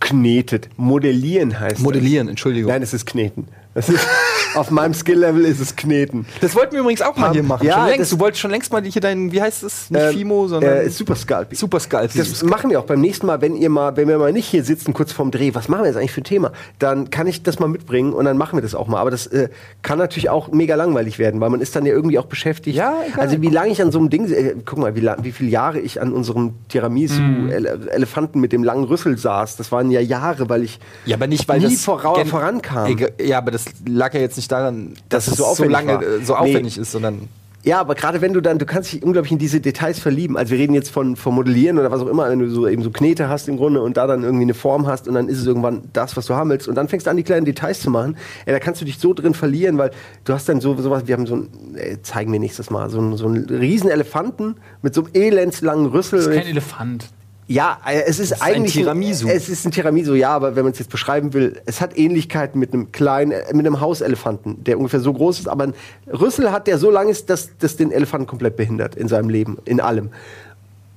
[0.00, 0.68] Knetet.
[0.76, 2.68] Modellieren heißt Modellieren, Entschuldigung.
[2.68, 2.74] Das.
[2.74, 3.48] Nein, es ist Kneten.
[3.74, 4.06] Das ist
[4.54, 6.26] Auf meinem Skill-Level ist es Kneten.
[6.40, 7.66] Das wollten wir übrigens auch mal hier machen.
[7.66, 8.12] Ja, schon längst.
[8.12, 9.90] Du wolltest schon längst mal hier deinen, wie heißt es?
[9.90, 11.56] Nicht Fimo, sondern äh, Super Scalpi.
[11.56, 12.16] Super Scalpi.
[12.18, 14.62] Das machen wir auch beim nächsten Mal, wenn ihr mal, wenn wir mal nicht hier
[14.62, 16.52] sitzen, kurz vorm Dreh, was machen wir jetzt eigentlich für ein Thema?
[16.78, 19.00] Dann kann ich das mal mitbringen und dann machen wir das auch mal.
[19.00, 19.48] Aber das äh,
[19.82, 22.76] kann natürlich auch mega langweilig werden, weil man ist dann ja irgendwie auch beschäftigt.
[22.76, 23.20] Ja, egal.
[23.22, 25.80] Also wie lange ich an so einem Ding, äh, guck mal, wie, wie viele Jahre
[25.80, 29.56] ich an unserem Tiramisu-Elefanten mit dem langen Rüssel saß.
[29.56, 32.96] Das waren ja Jahre, weil ich Ja, aber nicht, weil nie das gen- vorankam.
[33.20, 35.94] Ja, aber das lag ja jetzt nicht daran, dass, es es so so, aufwendig lange
[35.94, 36.02] war.
[36.24, 36.38] so Nee.
[36.38, 37.28] aufwendig ist, sondern
[37.62, 40.36] Ja, aber gerade wenn du dann, du kannst dich unglaublich in diese Details verlieben.
[40.36, 42.82] Also wir reden jetzt von, von Modellieren oder was auch immer, wenn du so eben
[42.82, 45.38] so Knete hast im Grunde und da dann irgendwie eine Form hast und dann ist
[45.38, 47.80] es irgendwann das, was du haben willst und dann fängst du an, die kleinen Details
[47.80, 48.18] zu machen.
[48.44, 49.92] Ey, da kannst du dich so drin verlieren, weil
[50.24, 53.00] du hast dann so sowas, wir haben so ein, ey, zeigen wir nächstes Mal, so,
[53.00, 56.18] ein- so einen riesen Elefanten mit so einem elendslangen Rüssel.
[56.18, 57.06] Das ist kein Elefant.
[57.46, 59.28] Ja, äh, es ist, ein eigentlich Tiramisu.
[59.28, 62.58] es ist ein Tiramisu, ja, aber wenn man es jetzt beschreiben will, es hat Ähnlichkeiten
[62.58, 65.74] mit einem kleinen, äh, mit einem Hauselefanten, der ungefähr so groß ist, aber ein
[66.10, 69.58] Rüssel hat, der so lang ist, dass das den Elefanten komplett behindert in seinem Leben,
[69.66, 70.10] in allem.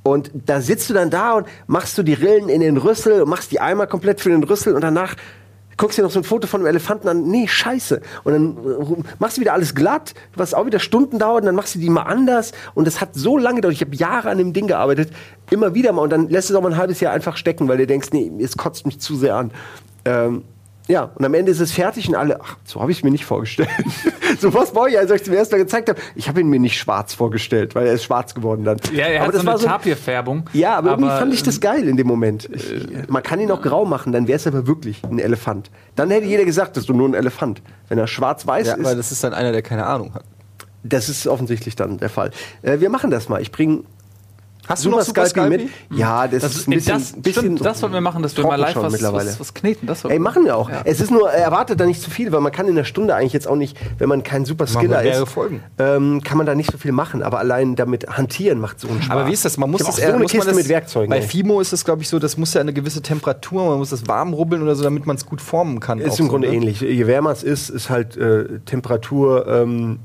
[0.03, 3.29] Und da sitzt du dann da und machst du die Rillen in den Rüssel und
[3.29, 5.15] machst die Eimer komplett für den Rüssel und danach
[5.78, 8.02] guckst dir noch so ein Foto von einem Elefanten an, nee, scheiße.
[8.24, 11.56] Und dann äh, machst du wieder alles glatt, was auch wieder Stunden dauert, und dann
[11.56, 12.52] machst du die mal anders.
[12.74, 13.76] Und das hat so lange gedauert.
[13.76, 15.12] Ich habe Jahre an dem Ding gearbeitet,
[15.52, 16.02] immer wieder mal.
[16.02, 18.32] Und dann lässt es auch mal ein halbes Jahr einfach stecken, weil du denkst, nee,
[18.42, 19.52] es kotzt mich zu sehr an.
[20.06, 20.44] Ähm,
[20.88, 23.12] ja, und am Ende ist es fertig und alle, ach, so habe ich es mir
[23.12, 23.69] nicht vorgestellt.
[24.39, 26.00] so was war ich, als ich zum ersten Mal gezeigt habe.
[26.15, 28.78] Ich habe ihn mir nicht schwarz vorgestellt, weil er ist schwarz geworden dann.
[28.93, 30.50] Ja, er aber hat das so war eine so, Tapirfärbung.
[30.54, 32.50] ja, aber, irgendwie fand ich ähm, das geil in dem Moment.
[32.54, 35.69] Ich, man kann ihn auch grau machen, dann wäre es aber wirklich ein Elefant.
[35.95, 37.62] Dann hätte jeder gesagt, das ist doch nur ein Elefant.
[37.89, 40.23] Wenn er schwarz-weiß ja, ist, weil das ist dann einer, der keine Ahnung hat.
[40.84, 42.32] das ist offensichtlich dann der Fall.
[42.62, 43.41] Äh, wir machen das mal.
[43.41, 43.84] Ich bringe
[44.67, 45.69] Hast du noch Super Scalpi?
[45.89, 45.97] mit.
[45.97, 48.45] Ja, das, Das, ist ein bisschen, das, bisschen stimmt, das sollten wir machen, dass wir
[48.45, 49.30] mal live was, mittlerweile.
[49.30, 49.88] was, was kneten.
[49.88, 50.69] Das sollten Ey, machen wir auch.
[50.69, 50.82] Ja.
[50.84, 53.34] Es ist nur, erwartet da nicht zu viel, weil man kann in der Stunde eigentlich
[53.34, 55.25] jetzt auch nicht, wenn man kein super Skiller ist,
[55.77, 57.23] ähm, kann man da nicht so viel machen.
[57.23, 59.15] Aber allein damit hantieren macht so einen Spaß.
[59.15, 59.58] Aber wie ist das?
[59.58, 61.10] Man muss das auch so eine muss man Kiste das, mit Werkzeugen.
[61.10, 61.27] Bei ey.
[61.27, 64.08] Fimo ist es, glaube ich, so, das muss ja eine gewisse Temperatur, man muss das
[64.08, 65.99] warm rubbeln oder so, damit man es gut formen kann.
[65.99, 66.56] Ist im so, Grunde ne?
[66.56, 66.82] ähnlich.
[66.82, 69.99] Je wärmer es ist, ist halt äh, Temperatur ähm,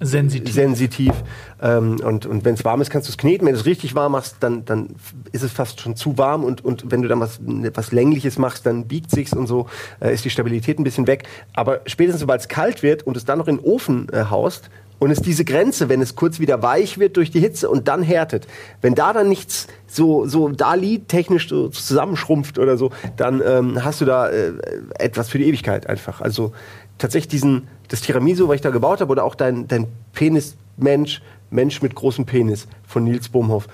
[0.00, 0.54] Sensitiv.
[0.54, 1.12] sensitiv.
[1.60, 3.46] Ähm, und und wenn es warm ist, kannst du es kneten.
[3.46, 4.90] Wenn du es richtig warm machst, dann, dann
[5.32, 6.44] ist es fast schon zu warm.
[6.44, 7.40] Und, und wenn du dann was,
[7.74, 9.66] was Längliches machst, dann biegt sich's und so,
[10.00, 11.24] äh, ist die Stabilität ein bisschen weg.
[11.54, 14.70] Aber spätestens, sobald es kalt wird und es dann noch in den Ofen äh, haust,
[15.00, 18.02] und es diese Grenze, wenn es kurz wieder weich wird durch die Hitze und dann
[18.02, 18.46] härtet,
[18.82, 24.02] wenn da dann nichts so, so Dali technisch so zusammenschrumpft oder so, dann ähm, hast
[24.02, 24.52] du da äh,
[24.98, 26.20] etwas für die Ewigkeit einfach.
[26.20, 26.52] Also
[27.00, 31.94] tatsächlich diesen, das Tiramisu, was ich da gebaut habe, oder auch dein, dein Penis-Mensch, mit
[31.94, 33.66] großem Penis von Nils Bohmhoff,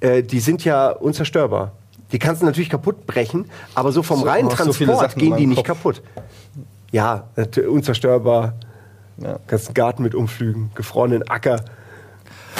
[0.00, 1.72] äh, die sind ja unzerstörbar.
[2.10, 5.46] Die kannst du natürlich kaputt brechen, aber so vom so, reinen Transport so gehen die
[5.46, 5.66] nicht Kopf.
[5.66, 6.02] kaputt.
[6.90, 7.28] Ja,
[7.66, 8.54] unzerstörbar.
[9.16, 9.38] Ja.
[9.48, 11.64] einen Garten mit umflügen, gefrorenen Acker.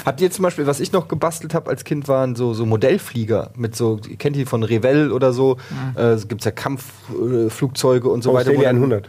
[0.07, 3.51] Habt ihr zum Beispiel, was ich noch gebastelt habe als Kind, waren so, so Modellflieger
[3.57, 6.01] mit so, ihr kennt die von Revell oder so, mhm.
[6.01, 8.57] Äh, gibt es ja Kampfflugzeuge und so Aus weiter.
[8.57, 9.09] Wo 100.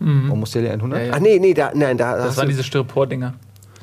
[0.00, 0.30] Mhm.
[0.30, 0.98] Almost Daily 100?
[0.98, 1.12] Ja, ja.
[1.14, 2.16] Ach nee, nee, da, nein, da.
[2.16, 3.34] Das waren diese Styropor-Dinger.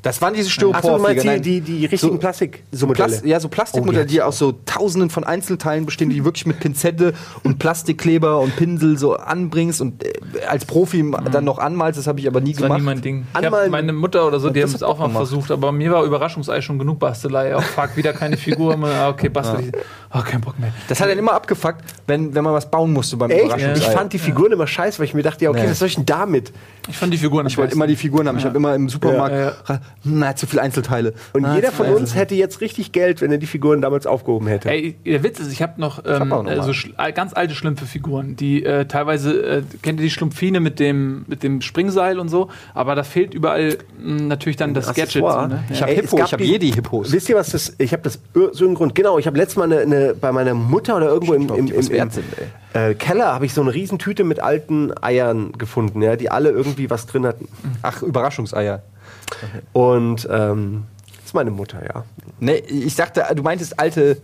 [0.04, 1.24] Das waren diese Ach so, du Styroporflieger.
[1.26, 4.22] meinst die, die, die richtigen So- Plastik So Plas ja, so Plastikmodelle, Oh, die die
[4.22, 8.98] aus so tausenden von Einzelteilen bestehen, die du wirklich mit Pinzette und Plastikkleber und Pinsel
[8.98, 10.14] so anbringst und äh,
[10.48, 11.98] als Profi dann noch anmalst.
[12.00, 12.80] Das habe ich aber nie Das war gemacht.
[12.82, 13.26] nie mein Ding.
[13.34, 16.04] Anmalen- meine Mutter oder so, die Das haben es auch mal versucht, aber mir war
[16.04, 17.56] Überraschungsei schon genug Bastelei.
[17.56, 18.78] Auch frag wieder keine Figur.
[18.78, 19.72] Man, ah, okay, bastel ich.
[20.14, 20.72] Oh, kein Bock mehr.
[20.88, 23.46] Das hat dann immer abgefuckt, wenn, wenn man was bauen musste beim Echt?
[23.46, 23.78] Überraschungsei.
[23.88, 25.70] Ich fand die Figuren immer scheiße, weil ich mir dachte, ja, okay, Nee.
[25.72, 26.54] was soll ich denn damit?
[26.88, 28.38] Ich fand die Figuren Ich wollte immer die Figuren haben.
[28.38, 29.70] Ich habe immer im Supermarkt,
[30.04, 31.14] na, zu viele Einzelteile.
[31.34, 34.48] Und Na, jeder von uns hätte jetzt richtig Geld, wenn er die Figuren damals aufgehoben
[34.48, 34.70] hätte.
[34.70, 36.64] Ey, der Witz ist, ich habe noch, ähm, hab noch äh, mal.
[36.64, 41.26] so äh, ganz alte Schlümpfe-Figuren, die äh, teilweise, äh, kennt ihr die Schlumpfine mit dem,
[41.28, 45.12] mit dem Springseil und so, aber da fehlt überall mh, natürlich dann das Gadget.
[45.24, 45.64] So, ne?
[45.70, 45.82] Ich ja.
[45.88, 47.12] hab Ey, es Hippo, ich hab die- Jedi-Hippos.
[47.12, 48.96] Wisst ihr, was das Ich habe das ir- so einen Grund.
[48.96, 51.68] Genau, ich habe letztes Mal eine, eine, bei meiner Mutter oder irgendwo im, ob im,
[51.68, 52.26] im, im sind,
[52.74, 56.90] äh, Keller habe ich so eine Riesentüte mit alten Eiern gefunden, ja, die alle irgendwie
[56.90, 57.48] was drin hatten.
[57.82, 58.84] Ach, Überraschungseier.
[59.74, 60.86] Und ähm,
[61.18, 62.04] das ist meine Mutter, ja.
[62.40, 64.22] Nee, ich dachte, du meintest alte.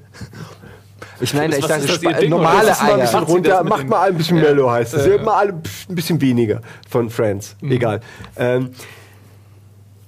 [1.19, 3.05] Ich meine, ich dachte das, Ding, normale Das ist mal ein Eier.
[3.05, 5.05] bisschen runter, das macht mal ein bisschen Mellow heißt es.
[5.05, 5.21] Ja.
[5.21, 7.55] Mal alle ein bisschen weniger von Friends.
[7.61, 7.71] Mhm.
[7.71, 7.99] Egal.
[8.37, 8.71] Ähm,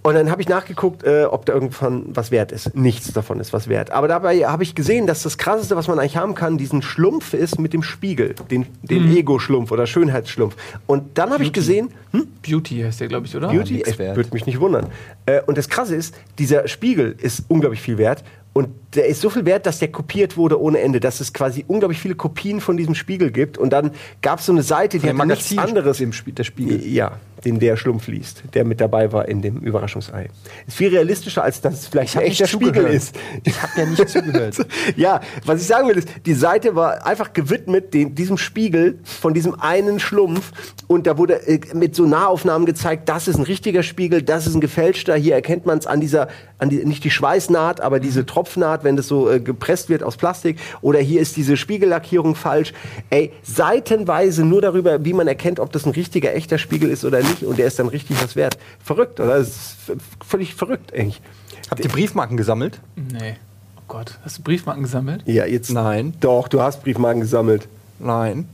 [0.05, 2.75] und dann habe ich nachgeguckt, äh, ob da irgendwann was wert ist.
[2.75, 3.89] Nichts davon ist was wert.
[3.89, 7.33] Aber dabei habe ich gesehen, dass das Krasseste, was man eigentlich haben kann, diesen Schlumpf
[7.33, 8.35] ist mit dem Spiegel.
[8.51, 9.17] Den, den Mhm.
[9.17, 10.55] Ego-Schlumpf oder Schönheitsschlumpf.
[10.85, 13.47] Und dann habe ich gesehen, hm, Beauty heißt der, glaube ich, oder?
[13.47, 14.15] Beauty, wert.
[14.15, 14.91] würde mich nicht wundern.
[15.25, 18.23] Äh, und das Krasse ist, dieser Spiegel ist unglaublich viel wert.
[18.57, 21.65] Und der ist so viel wert, dass der kopiert wurde ohne Ende, dass es quasi
[21.67, 23.57] unglaublich viele Kopien von diesem Spiegel gibt.
[23.57, 23.91] Und dann
[24.21, 25.97] gab es so eine Seite, die hatte nichts anderes.
[25.97, 26.87] dem Spiel, der Spiegel.
[26.87, 30.29] Ja, den der Schlumpf liest, der mit dabei war in dem Überraschungsei.
[30.67, 33.15] Ist viel realistischer, als dass es vielleicht ein echter Spiegel ist.
[33.43, 34.55] Ich habe ja nicht zugehört.
[34.95, 39.33] Ja, was ich sagen will, ist, die Seite war einfach gewidmet den, diesem Spiegel von
[39.33, 40.51] diesem einen Schlumpf
[40.87, 44.55] und da wurde äh, mit so Nahaufnahmen gezeigt, das ist ein richtiger Spiegel, das ist
[44.55, 45.15] ein gefälschter.
[45.15, 48.95] Hier erkennt man es an dieser, an die, nicht die Schweißnaht, aber diese Tropfnaht, wenn
[48.95, 50.57] das so äh, gepresst wird aus Plastik.
[50.81, 52.73] Oder hier ist diese Spiegellackierung falsch.
[53.09, 57.19] Ey, seitenweise nur darüber, wie man erkennt, ob das ein richtiger, echter Spiegel ist oder
[57.19, 57.43] nicht.
[57.43, 58.57] Und der ist dann richtig was wert.
[58.83, 59.37] Verrückt, oder?
[59.37, 59.77] Das ist
[60.25, 61.21] völlig verrückt, eigentlich.
[61.69, 62.79] Habt ihr Briefmarken gesammelt?
[62.95, 63.35] Nee.
[63.77, 65.23] Oh Gott, hast du Briefmarken gesammelt?
[65.25, 65.71] Ja, jetzt.
[65.71, 66.13] Nein.
[66.19, 67.67] Doch, du hast Briefmarken gesammelt.
[67.99, 68.47] Nein.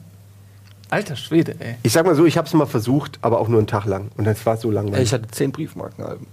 [0.90, 1.76] Alter Schwede, ey.
[1.84, 4.10] Ich sag mal so, ich habe es mal versucht, aber auch nur einen Tag lang.
[4.18, 5.04] Und das war so langweilig.
[5.04, 6.28] Ich hatte zehn Briefmarkenalben.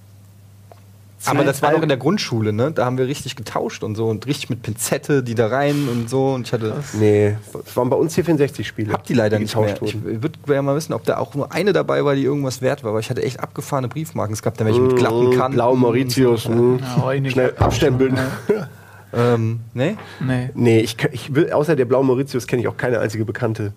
[1.26, 2.70] Aber das war noch in der Grundschule, ne?
[2.70, 6.08] Da haben wir richtig getauscht und so und richtig mit Pinzette, die da rein und
[6.08, 6.32] so.
[6.34, 6.74] Und ich hatte.
[6.94, 8.92] nee, es waren bei uns hier 64 Spiele.
[8.92, 9.74] Hab die leider nicht mehr.
[9.74, 10.22] getauscht Ich wurden.
[10.22, 12.90] würde gerne mal wissen, ob da auch nur eine dabei war, die irgendwas wert war.
[12.90, 14.32] Aber ich hatte echt abgefahrene Briefmarken.
[14.32, 15.54] Es gab da welche mit glatten Kanten.
[15.54, 16.48] Blau Mauritius.
[16.48, 16.76] mm.
[16.80, 17.32] Ja, hau ich nicht.
[17.32, 18.16] Schnell abstempeln.
[18.46, 18.54] So.
[19.10, 19.96] Ähm, ne?
[20.20, 20.50] Nee.
[20.54, 23.72] nee, ich, ich will, außer der Blau Mauritius kenne ich auch keine einzige bekannte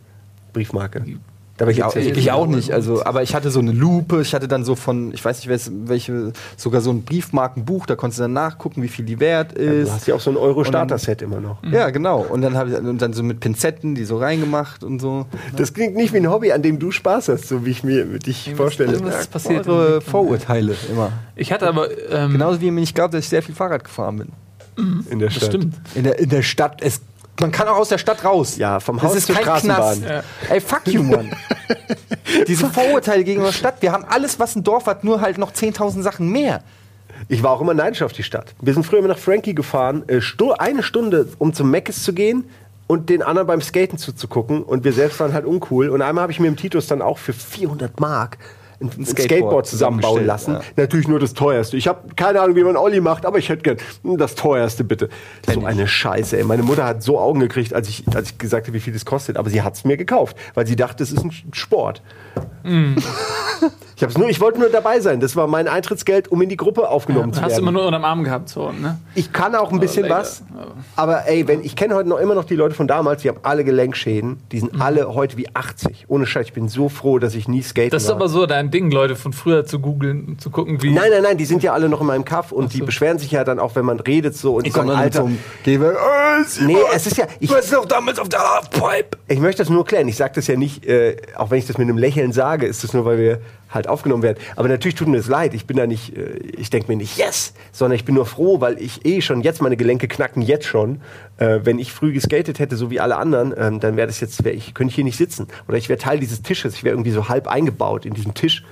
[0.52, 1.06] Briefmarke.
[1.66, 2.72] War Ich auch, ja- ich auch nicht.
[2.72, 4.22] Also, aber ich hatte so eine Lupe.
[4.22, 7.86] Ich hatte dann so von, ich weiß nicht, welche, sogar so ein Briefmarkenbuch.
[7.86, 9.90] Da konntest du dann nachgucken, wie viel die wert ist.
[9.90, 11.58] Du hast ja auch so ein Euro-Starter-Set immer noch.
[11.64, 12.22] Ja, genau.
[12.22, 15.26] Und dann habe ich und dann so mit Pinzetten, die so reingemacht und so.
[15.56, 18.06] Das klingt nicht wie ein Hobby, an dem du Spaß hast, so wie ich mir
[18.20, 18.94] dich vorstelle.
[18.94, 19.68] irgendwas ist passiert.
[19.68, 21.12] Eure Vorurteile immer.
[21.36, 21.88] Ich hatte aber.
[22.12, 24.30] Ähm, Genauso wie mir nicht glaubt, dass ich sehr viel Fahrrad gefahren bin.
[25.10, 25.50] in der Das Stadt.
[25.50, 25.76] stimmt.
[25.96, 26.82] In der, in der Stadt.
[26.82, 27.02] Es,
[27.42, 28.58] man kann auch aus der Stadt raus.
[28.58, 30.02] Ja, vom Das Haus ist zur kein Straßenbahn.
[30.02, 30.26] Knast.
[30.50, 31.32] Ey, fuck you, Mann.
[32.48, 33.82] Diese Vorurteile gegenüber der Stadt.
[33.82, 36.62] Wir haben alles, was ein Dorf hat, nur halt noch 10.000 Sachen mehr.
[37.28, 38.54] Ich war auch immer neidisch auf die Stadt.
[38.62, 40.22] Wir sind früher immer nach Frankie gefahren, äh,
[40.58, 42.46] eine Stunde, um zum Meckes zu gehen
[42.88, 44.64] und den anderen beim Skaten zuzugucken.
[44.64, 45.90] Und wir selbst waren halt uncool.
[45.90, 48.38] Und einmal habe ich mir im Titus dann auch für 400 Mark
[48.82, 50.46] ein, ein Skateboard, Skateboard zusammenbauen lassen.
[50.46, 51.78] zusammengestellt, Natürlich nur das teuerste.
[51.78, 54.84] Ich habe keine Ahnung, wie man Olli macht, aber ich hätte gern hm, das teuerste,
[54.84, 55.10] bitte.
[55.48, 56.44] so eine Scheiße, ey.
[56.44, 59.06] Meine Mutter hat so Augen gekriegt, als ich, als ich gesagt habe, wie viel das
[59.06, 59.38] kostet.
[59.38, 62.02] Aber sie hat es mir gekauft, weil sie dachte, es ist ein Sport.
[64.02, 65.20] Ich, hab's nur, ich wollte nur dabei sein.
[65.20, 67.64] Das war mein Eintrittsgeld, um in die Gruppe aufgenommen zu hast du werden.
[67.66, 68.98] immer nur unterm Arm gehabt, so, ne?
[69.14, 70.16] Ich kann auch ein bisschen leider.
[70.22, 70.42] was.
[70.96, 73.38] Aber ey, wenn, ich kenne heute noch immer noch die Leute von damals, die haben
[73.44, 74.40] alle Gelenkschäden.
[74.52, 74.82] Die sind Mhm.
[74.82, 76.06] alle heute wie 80.
[76.08, 78.16] Ohne Scheiß, ich bin so froh, dass ich nie skaten Das ist war.
[78.16, 80.90] aber so dein Ding, Leute von früher zu googeln und zu gucken, wie.
[80.92, 83.30] Nein, nein, nein, die sind ja alle noch in meinem Kaff und die beschweren sich
[83.30, 85.30] ja dann auch, wenn man redet so und die sagen, Alter,
[85.64, 85.96] Gewe.
[86.66, 89.18] nee, es ist ja, ich, Du warst noch damals auf der Halfpipe.
[89.28, 90.08] ich möchte das nur klären.
[90.08, 92.84] Ich sage das ja nicht, äh, auch wenn ich das mit einem Lächeln sage, ist
[92.84, 94.38] das nur, weil wir halt aufgenommen werden.
[94.56, 95.54] Aber natürlich tut mir das leid.
[95.54, 98.62] Ich bin da nicht, äh, ich denke mir nicht, yes, sondern ich bin nur froh,
[98.62, 101.02] weil ich eh schon jetzt meine Gelenke knacken, jetzt schon.
[101.38, 104.44] Äh, wenn ich früh geskatet hätte, so wie alle anderen, ähm, dann wäre das jetzt,
[104.44, 105.48] wär ich, könnte ich hier nicht sitzen.
[105.68, 106.76] Oder ich wäre Teil dieses Tisches.
[106.76, 108.64] Ich wäre irgendwie so halb eingebaut in diesen Tisch.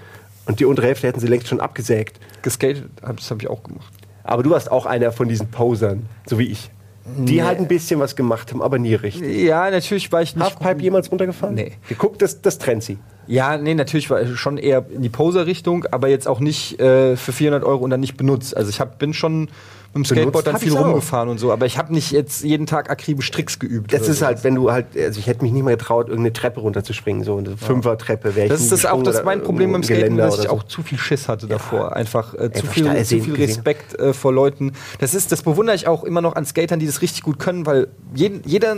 [0.45, 2.19] Und die untere Hälfte hätten sie längst schon abgesägt.
[2.41, 3.93] Geskatet, das habe ich auch gemacht.
[4.23, 6.69] Aber du warst auch einer von diesen Posern, so wie ich.
[7.05, 9.43] Die halt ein bisschen was gemacht haben, aber nie richtig.
[9.43, 10.59] Ja, natürlich war ich nicht.
[10.59, 11.55] Halfpipe jemals runtergefahren?
[11.55, 11.73] Nee.
[11.87, 12.97] Geguckt, das, das trennt sie.
[13.27, 17.15] Ja, nee, natürlich war ich schon eher in die Poser-Richtung, aber jetzt auch nicht äh,
[17.15, 18.55] für 400 Euro und dann nicht benutzt.
[18.55, 19.49] Also ich hab, bin schon
[19.93, 20.85] mit dem Skateboard dann viel auch.
[20.85, 23.91] rumgefahren und so, aber ich habe nicht jetzt jeden Tag akribisch Tricks geübt.
[23.91, 24.25] Das ist so.
[24.25, 27.37] halt, wenn du halt, also ich hätte mich nicht mal getraut, irgendeine Treppe runterzuspringen, so
[27.37, 30.43] eine Fünfer-Treppe wäre ich Das ist das auch das mein Problem beim Skaten, dass ich
[30.43, 30.49] so.
[30.49, 31.95] auch zu viel Schiss hatte davor.
[31.95, 33.37] Einfach äh, zu viel, zu viel gesehen.
[33.37, 34.73] Respekt äh, vor Leuten.
[34.99, 37.65] Das ist, das bewundere ich auch immer noch an Skatern, die das richtig gut können,
[37.65, 38.75] weil jeden, jeder,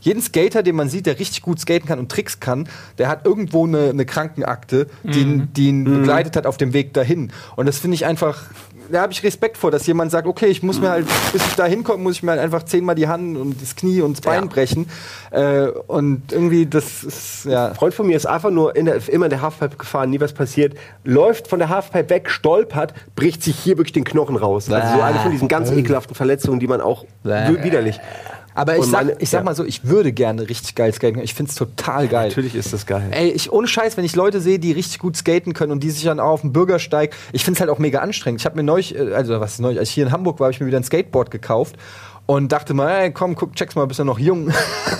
[0.00, 3.24] jeden Skater, den man sieht, der richtig gut skaten kann und Tricks kann, der hat
[3.26, 6.00] irgendwo eine, eine Krankenakte, die, ihn- die ihn Mhm.
[6.00, 7.32] begleitet hat auf dem Weg dahin.
[7.56, 8.42] Und das finde ich einfach.
[8.92, 11.54] Da habe ich Respekt vor, dass jemand sagt, okay, ich muss mir halt, bis ich
[11.54, 14.20] da hinkomme, muss ich mir halt einfach zehnmal die Hand und das Knie und das
[14.20, 14.48] Bein Ja.
[14.48, 14.88] brechen.
[15.30, 17.68] Äh, und irgendwie, das ist, ja.
[17.68, 20.18] Ein Freund von mir ist einfach nur in der, immer in der Halfpipe gefahren, nie
[20.20, 24.68] was passiert, läuft von der Halfpipe weg, stolpert, bricht sich hier wirklich den Knochen raus.
[24.68, 28.00] Also so eine von diesen ganz ekelhaften Verletzungen, die man auch widerlich.
[28.54, 29.44] Aber ich Und sag, meine- ich sag ja.
[29.44, 31.24] mal so, ich würde gerne richtig geil skaten können.
[31.24, 32.28] Ich find's total geil.
[32.28, 33.08] Natürlich ist das geil.
[33.12, 35.90] Ey, ich, ohne Scheiß, wenn ich Leute sehe, die richtig gut skaten können und die
[35.90, 38.40] sich dann auch auf dem Bürgersteig, ich find's halt auch mega anstrengend.
[38.40, 40.46] Ich habe mir neulich, äh, also was ist neulich, als ich hier in Hamburg war,
[40.46, 41.76] habe ich mir wieder ein Skateboard gekauft
[42.30, 44.52] und dachte mal, ey, komm, guck, check's mal, bist du noch jung.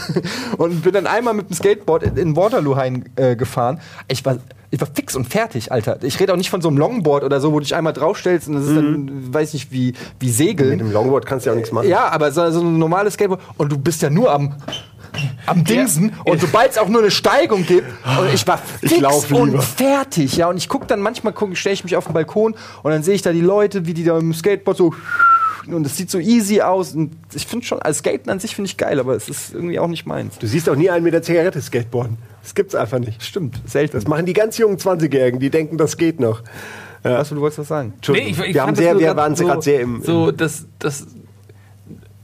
[0.59, 3.81] und bin dann einmal mit dem Skateboard in, Waterloo Hain äh, gefahren.
[4.09, 4.39] Ich war,
[4.71, 6.03] ich war fix und fertig, Alter.
[6.03, 8.49] Ich rede auch nicht von so einem Longboard oder so, wo du dich einmal draufstellst
[8.49, 10.71] und das ist dann, weiß nicht, wie, wie Segeln.
[10.71, 11.89] Mit dem Longboard kannst du ja auch nichts machen.
[11.89, 14.57] Ja, aber so, so ein normales Skateboard und du bist ja nur am
[15.47, 17.87] am Dingsen und sobald es auch nur eine Steigung gibt
[18.19, 21.75] und ich war fix Ich und fertig, ja und ich guck dann manchmal guck, stelle
[21.75, 24.19] ich mich auf den Balkon und dann sehe ich da die Leute, wie die da
[24.19, 24.95] im Skateboard so
[25.75, 26.95] und es sieht so easy aus.
[26.95, 29.79] Und ich finde schon, als Skaten an sich finde ich geil, aber es ist irgendwie
[29.79, 30.39] auch nicht meins.
[30.39, 32.19] Du siehst auch nie einen mit der Zigarette skateboarden.
[32.43, 33.23] Das gibt's einfach nicht.
[33.23, 33.97] Stimmt, selten.
[33.97, 36.43] Das machen die ganz jungen 20-Jährigen, die denken, das geht noch.
[37.03, 37.95] Achso, du wolltest was sagen.
[37.97, 38.37] Entschuldigung.
[38.37, 40.03] wir, fand haben das sehr, wir waren so, gerade sehr im.
[40.03, 41.07] So, das, das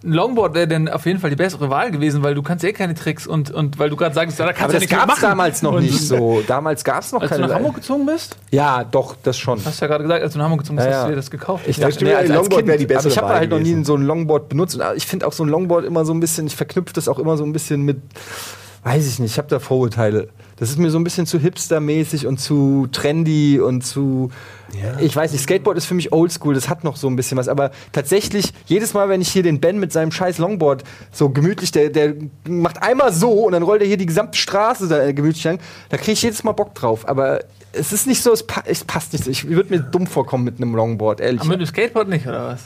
[0.06, 2.72] ein Longboard wäre dann auf jeden Fall die bessere Wahl gewesen, weil du kannst eh
[2.72, 5.02] keine Tricks und, und weil du gerade sagst, ja, da kannst Aber du das gab
[5.02, 5.22] es machen.
[5.22, 6.42] damals noch Und nicht so.
[6.46, 7.48] Damals gab es noch Als du keine.
[7.48, 8.36] nach Hamburg gezogen bist?
[8.50, 9.62] ja, doch, das schon.
[9.64, 11.10] Hast du ja gerade gesagt, als du nach Hamburg gezogen bist, Ja, hast du ja.
[11.10, 11.64] dir das gekauft.
[11.66, 13.50] Ich Ja, dachte, nee, als, als Longboard kind, wäre die bessere aber ich habe halt
[13.50, 13.84] noch nie gewesen.
[13.84, 14.76] so ein Longboard benutzt.
[14.76, 17.18] Und ich finde auch so ein Longboard immer so ein bisschen, ich verknüpfe das auch
[17.18, 17.98] immer so ein bisschen mit,
[18.86, 20.28] weiß ich nicht, ich habe da Vorurteile.
[20.58, 24.30] Das ist mir so ein bisschen zu hipstermäßig und zu trendy und zu,
[25.00, 27.48] ich weiß nicht, Skateboard ist für mich oldschool, das hat noch so ein bisschen was.
[27.48, 31.72] Aber tatsächlich, jedes Mal, wenn ich hier den Ben mit seinem scheiß Longboard so gemütlich,
[31.72, 32.14] der, der
[32.48, 35.58] macht einmal so und dann rollt er hier die gesamte Straße da, äh, gemütlich lang,
[35.88, 37.08] da kriege ich jedes Mal Bock drauf.
[37.08, 37.40] Aber
[37.72, 39.30] es ist nicht so, es, pa es passt nicht so.
[39.32, 41.40] Ich würde mir dumm vorkommen mit einem Longboard, ehrlich.
[41.40, 42.60] Aber mit dem Skateboard nicht, oder was?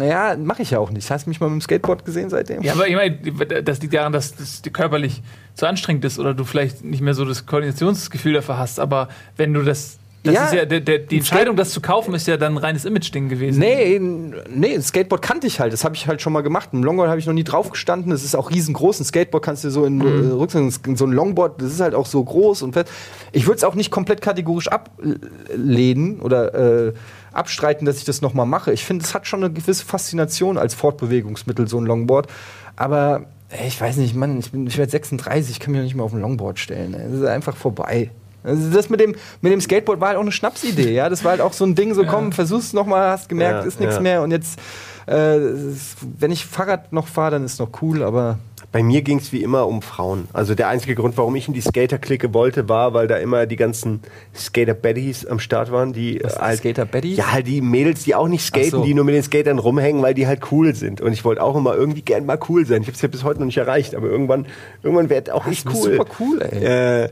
[0.00, 1.10] Ja, mache ich ja auch nicht.
[1.10, 2.62] Hast du mich mal mit dem Skateboard gesehen seitdem?
[2.62, 3.16] Ja, aber ich meine,
[3.62, 5.22] das liegt daran, dass das dir körperlich
[5.54, 8.78] zu anstrengend ist oder du vielleicht nicht mehr so das Koordinationsgefühl dafür hast.
[8.80, 9.98] Aber wenn du das.
[10.22, 10.44] Das Ja.
[10.46, 13.28] ist ja, der, der, die Entscheidung, das zu kaufen, ist ja dann ein reines Image-Ding
[13.28, 13.58] gewesen.
[13.58, 14.00] Nee,
[14.48, 15.70] nee, ein Skateboard kannte ich halt.
[15.74, 16.72] Das habe ich halt schon mal gemacht.
[16.72, 18.10] Ein Longboard habe ich noch nie drauf gestanden.
[18.10, 19.00] Das ist auch riesengroß.
[19.00, 20.30] Ein Skateboard kannst du so in Mhm.
[20.30, 20.62] äh, Rucksack,
[20.94, 22.86] so ein Longboard, das ist halt auch so groß und fett.
[23.32, 26.92] Ich würde es auch nicht komplett kategorisch ablehnen oder äh,
[27.34, 28.72] abstreiten, dass ich das noch mal mache.
[28.72, 32.28] Ich finde, es hat schon eine gewisse Faszination als Fortbewegungsmittel, so ein Longboard.
[32.76, 35.84] Aber ey, ich weiß nicht, Mann, ich, bin- ich werde 36, ich kann mich noch
[35.84, 36.92] nicht mehr auf ein Longboard stellen.
[36.92, 38.10] Das ist einfach vorbei.
[38.42, 41.08] Also das mit dem, mit dem Skateboard war halt auch eine Schnapsidee, ja.
[41.08, 43.66] Das war halt auch so ein Ding, so komm, versuch's noch mal, hast gemerkt, Ja,
[43.68, 44.00] ist nichts ja.
[44.02, 44.22] mehr.
[44.22, 44.58] Und jetzt,
[45.06, 48.38] äh, es- wenn ich Fahrrad noch fahre, dann ist noch cool, aber
[48.74, 50.26] Bei mir ging es wie immer um Frauen.
[50.32, 53.54] Also der einzige Grund, warum ich in die Skater-Clique wollte, war, weil da immer die
[53.54, 54.00] ganzen
[54.34, 57.16] Skater-Baddies am Start waren, die Was, halt Skater-Baddies?
[57.16, 58.84] Ja, halt die Mädels, die auch nicht skaten, Ach so.
[58.84, 61.00] die nur mit den Skatern rumhängen, weil die halt cool sind.
[61.00, 62.82] Und ich wollte auch immer irgendwie gern mal cool sein.
[62.82, 64.46] Ich habe es ja bis heute noch nicht erreicht, aber irgendwann,
[64.82, 65.92] irgendwann werde auch ich du bist cool.
[65.92, 66.64] super cool, ey.
[67.04, 67.08] Äh,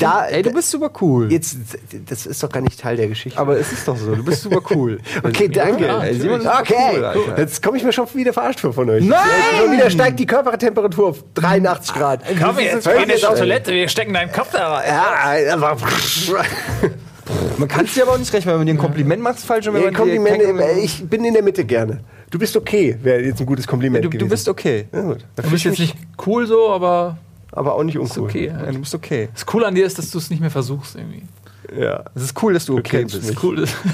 [0.00, 1.30] da, ey, du bist super cool.
[1.32, 1.56] jetzt,
[2.08, 3.38] das ist doch gar nicht Teil der Geschichte.
[3.38, 4.98] aber es ist doch so, du bist super cool.
[5.22, 5.86] Okay, danke.
[5.86, 7.38] Ja, okay, cool, Alter.
[7.38, 9.04] jetzt komme ich mir schon wieder verarscht vor von euch.
[9.04, 9.18] Nein!
[9.60, 12.22] Schon wieder steigt die Körpertemperatur auf 83 Grad.
[12.42, 13.38] Komm jetzt, Hör geh ich jetzt auf auf.
[13.38, 14.84] Toilette, wir stecken deinen Kopf da rein.
[15.46, 15.76] Ja, aber
[17.58, 19.46] Man kann es dir aber auch nicht recht, wenn man dir ein Kompliment macht, ist
[19.46, 19.66] falsch.
[19.66, 22.00] Und wenn Nee, man dir Komplimente, äh, ich bin in der Mitte gerne.
[22.30, 24.28] Du bist okay, wäre jetzt ein gutes Kompliment du, du gewesen.
[24.30, 24.86] bist okay.
[24.92, 25.16] Ja, Du
[25.50, 25.96] bist ich jetzt nicht
[26.26, 27.18] cool so, aber
[27.56, 28.28] aber auch nicht ist uncool.
[28.28, 28.46] okay.
[28.48, 29.28] Ja, du bist okay.
[29.34, 31.22] Das Coole an dir ist, dass du es nicht mehr versuchst irgendwie.
[31.76, 33.42] Ja, Es ist cool, dass du okay kennst bist.
[33.42, 33.74] Cool ist.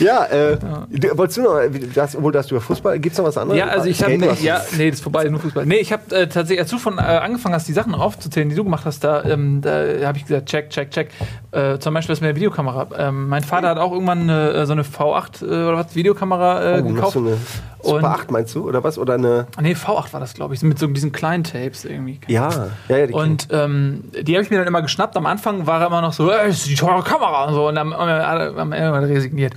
[0.00, 0.56] ja, äh,
[0.90, 3.36] Du, wolltest du noch, du hast, obwohl du hast über Fußball, gibt es noch was
[3.38, 3.58] anderes?
[3.58, 4.42] Ja, also ich habe, nee, was?
[4.42, 5.66] ja, nee, das ist vorbei, nur Fußball.
[5.66, 8.54] Nee, ich habe äh, tatsächlich, als du von äh, angefangen hast, die Sachen aufzuzählen, die
[8.54, 9.70] du gemacht hast, da, ähm, da
[10.04, 11.10] habe ich gesagt, check, check, check.
[11.52, 12.86] Äh, zum Beispiel das mit der Videokamera.
[12.96, 16.82] Ähm, mein Vater hat auch irgendwann äh, so eine V8 äh, oder was Videokamera äh,
[16.82, 17.12] Oh, gekauft.
[17.14, 17.36] so eine
[17.82, 18.98] Super 8 meinst du, oder was?
[18.98, 22.18] Oder eine, Nee, V8 war das, glaube ich, mit so diesen kleinen Tapes irgendwie.
[22.26, 22.48] ja,
[22.88, 25.16] ja, ja die Und ähm, die habe ich mir dann immer geschnappt.
[25.16, 27.68] Am Anfang war er immer noch so, äh, ist die teure Kamera und so.
[27.68, 29.52] Und dann haben wir irgendwann resigniert.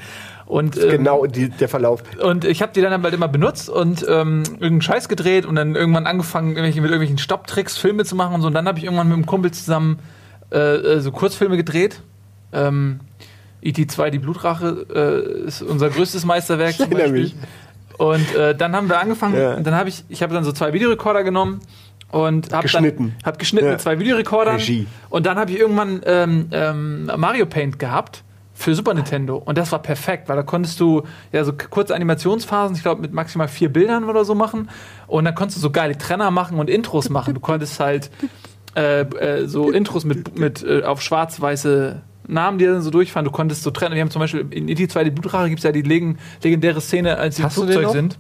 [0.50, 2.02] Und, ähm, genau die, der Verlauf.
[2.24, 5.76] und ich habe die dann halt immer benutzt und ähm, irgendeinen Scheiß gedreht und dann
[5.76, 8.48] irgendwann angefangen, irgendwelche, mit irgendwelchen Stopptricks Filme zu machen und so.
[8.48, 10.00] Und dann habe ich irgendwann mit einem Kumpel zusammen
[10.52, 12.02] äh, äh, so Kurzfilme gedreht.
[12.52, 13.00] Ähm,
[13.62, 13.86] E.T.
[13.88, 17.12] 2, die Blutrache, äh, ist unser größtes Meisterwerk zum Beispiel.
[17.12, 17.36] mich.
[18.00, 19.54] Und äh, dann haben wir angefangen, Ja.
[19.54, 21.60] und dann habe ich, ich habe dann so zwei Videorekorder genommen
[22.12, 23.14] und habe Geschnitten.
[23.20, 23.72] Dann, hab geschnitten Ja.
[23.74, 24.56] mit zwei Videorekordern.
[24.56, 24.88] Regie.
[25.12, 28.24] Und dann habe ich irgendwann ähm, ähm, Mario Paint gehabt
[28.60, 29.38] für Super Nintendo.
[29.38, 33.14] Und das war perfekt, weil da konntest du ja so kurze Animationsphasen, ich glaube mit
[33.14, 34.70] maximal vier Bildern oder so machen.
[35.08, 37.34] Und dann konntest du so geile Trenner machen und Intros machen.
[37.34, 38.12] Du konntest halt
[38.76, 43.24] äh, äh, so Intros mit, mit äh, auf schwarz-weiße Namen, die dann so durchfahren.
[43.24, 43.96] Du konntest so trennen.
[43.96, 44.90] Wir haben zum Beispiel in E.T.
[44.90, 48.18] 2 die Blutrache gibt es ja die legen, legendäre Szene, als sie im Flugzeug sind.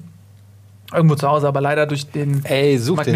[0.93, 3.13] Irgendwo zu Hause, aber leider durch den Ey, such den.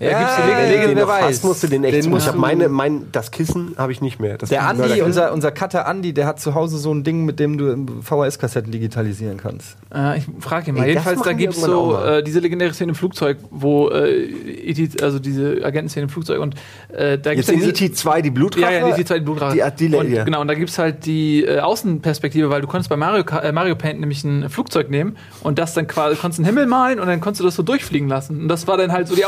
[0.00, 1.24] Äh, Ja, gibt's die ja, Leg- ja, Leg- wer Noch weiß.
[1.24, 4.20] hast, musst du den echt Den Ich habe meine, mein, das Kissen habe ich nicht
[4.20, 4.38] mehr.
[4.38, 7.38] Das Der Andi, unser, unser Cutter Andi, der hat zu Hause so ein Ding, mit
[7.40, 9.76] dem du VHS-Kassetten digitalisieren kannst.
[9.94, 10.82] Äh, ich frage ihn mal.
[10.82, 15.02] Ey, Jedenfalls, da gibt es so äh, diese legendäre Szene im Flugzeug, wo äh, ET,
[15.02, 16.54] also diese Agentenszene im Flugzeug und
[16.92, 18.72] äh, da Jetzt gibt's in ja diese, ET2 die Blutrache.
[18.72, 19.54] ja, ja, die zweite Blutrache.
[19.78, 20.24] Die, die, und, ja.
[20.24, 23.52] Genau, und da gibt es halt die äh, Außenperspektive, weil du konntest bei Mario, äh,
[23.52, 27.06] Mario Paint nämlich ein Flugzeug nehmen und das dann quasi, konntest einen Himmel malen und
[27.06, 28.42] dann konntest du das so durchfliegen lassen.
[28.42, 29.24] Und das war dann halt so die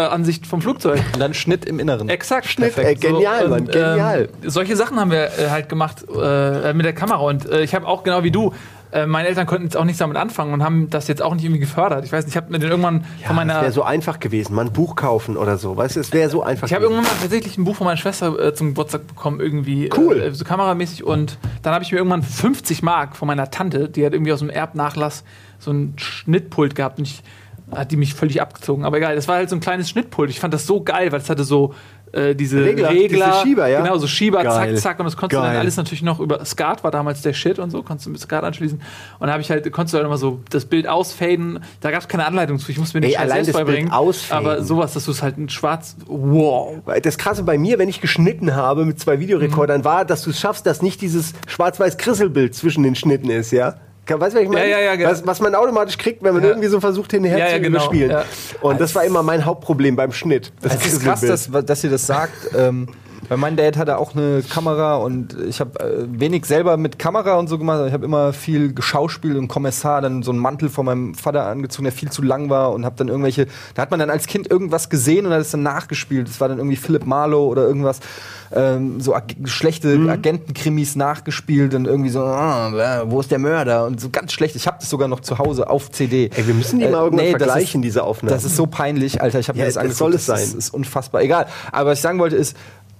[0.00, 1.02] Außenansicht vom Flugzeug.
[1.14, 2.08] Und dann Schnitt im Inneren.
[2.08, 2.46] Exakt.
[2.46, 4.28] Schnitt, ey, genial, Mann, genial.
[4.42, 7.18] Ähm, solche Sachen haben wir äh, halt gemacht äh, mit der Kamera.
[7.20, 8.52] Und äh, ich habe auch genau wie du
[8.92, 11.44] Äh, meine Eltern konnten jetzt auch nichts damit anfangen und haben das jetzt auch nicht
[11.44, 12.04] irgendwie gefördert.
[12.04, 14.20] Ich weiß nicht, ich habe mir den irgendwann Ja, von das meiner wäre so einfach
[14.20, 15.76] gewesen, mal ein Buch kaufen oder so.
[15.76, 17.96] Weißt du, es wäre so einfach Ich habe irgendwann mal tatsächlich ein Buch von meiner
[17.96, 20.20] Schwester äh, zum Geburtstag bekommen, irgendwie Cool.
[20.20, 21.02] äh, so kameramäßig.
[21.02, 24.38] Und dann habe ich mir irgendwann 50 Mark von meiner Tante, die hat irgendwie aus
[24.38, 25.24] dem Erbnachlass
[25.58, 27.22] so ein Schnittpult gehabt und ich
[27.70, 28.84] hat die mich völlig abgezogen.
[28.84, 30.30] Aber egal, das war halt so ein kleines Schnittpult.
[30.30, 31.74] Ich fand das so geil, weil es hatte so
[32.12, 33.82] äh, diese Regler, Regler, diese Schieber, ja?
[33.82, 34.76] genau so Schieber, Geil.
[34.76, 35.52] zack, zack, und das konntest du Geil.
[35.52, 38.20] dann alles natürlich noch über Skat war damals der Shit und so, konntest du mit
[38.20, 38.80] Skat anschließen.
[39.18, 41.60] Und da habe ich halt, konntest du halt immer so das Bild ausfaden.
[41.80, 42.70] Da gab es keine Anleitung zu.
[42.70, 43.90] Ich musste mir nicht allein selbst beibringen.
[43.90, 46.76] Aber sowas, dass du es halt in schwarz, wow.
[47.02, 50.40] Das Krasse bei mir, wenn ich geschnitten habe mit zwei Videorekordern, war, dass du es
[50.40, 53.74] schaffst, dass nicht dieses schwarz-weiß-Krisselbild zwischen den Schnitten ist, ja?
[54.08, 54.68] Weißt du, was ich meine?
[54.70, 55.10] Ja, ja, ja, genau.
[55.10, 57.78] was, was man automatisch kriegt, wenn man irgendwie so versucht, hinterher Ja, zu genau.
[57.78, 58.16] überspielen.
[58.60, 60.52] Und das war immer mein Hauptproblem beim Schnitt.
[60.62, 62.32] Das Es ist krass, dass, dass ihr das sagt.
[62.56, 62.88] ähm,
[63.28, 67.34] weil mein Dad hatte auch eine Kamera und ich habe äh, wenig selber mit Kamera
[67.36, 67.82] und so gemacht.
[67.86, 71.84] Ich habe immer viel geschauspielt und Kommissar, dann so einen Mantel von meinem Vater angezogen,
[71.84, 73.46] der viel zu lang war und habe dann irgendwelche.
[73.74, 76.28] Da hat man dann als Kind irgendwas gesehen und hat es dann nachgespielt.
[76.28, 78.00] Das war dann irgendwie Philip Marlowe oder irgendwas.
[78.54, 80.08] Ähm, so ag schlechte Mhm.
[80.08, 82.68] Agentenkrimis nachgespielt und irgendwie so, ah,
[83.02, 83.86] äh, wo ist der Mörder?
[83.86, 84.54] Und so ganz schlecht.
[84.54, 86.30] Ich habe das sogar noch zu Hause auf CD.
[86.36, 88.32] Ey, wir müssen die mal irgendwann Äh, das vergleichen, ist- diese Aufnahmen.
[88.34, 89.40] Das ist so peinlich, Alter.
[89.40, 89.98] Ich habe Ja, mir das das angeguckt.
[89.98, 90.48] soll es Das sein.
[90.48, 91.22] ist, ist unfassbar.
[91.22, 91.46] Egal.
[91.72, 92.56] Aber was ich sagen wollte ist,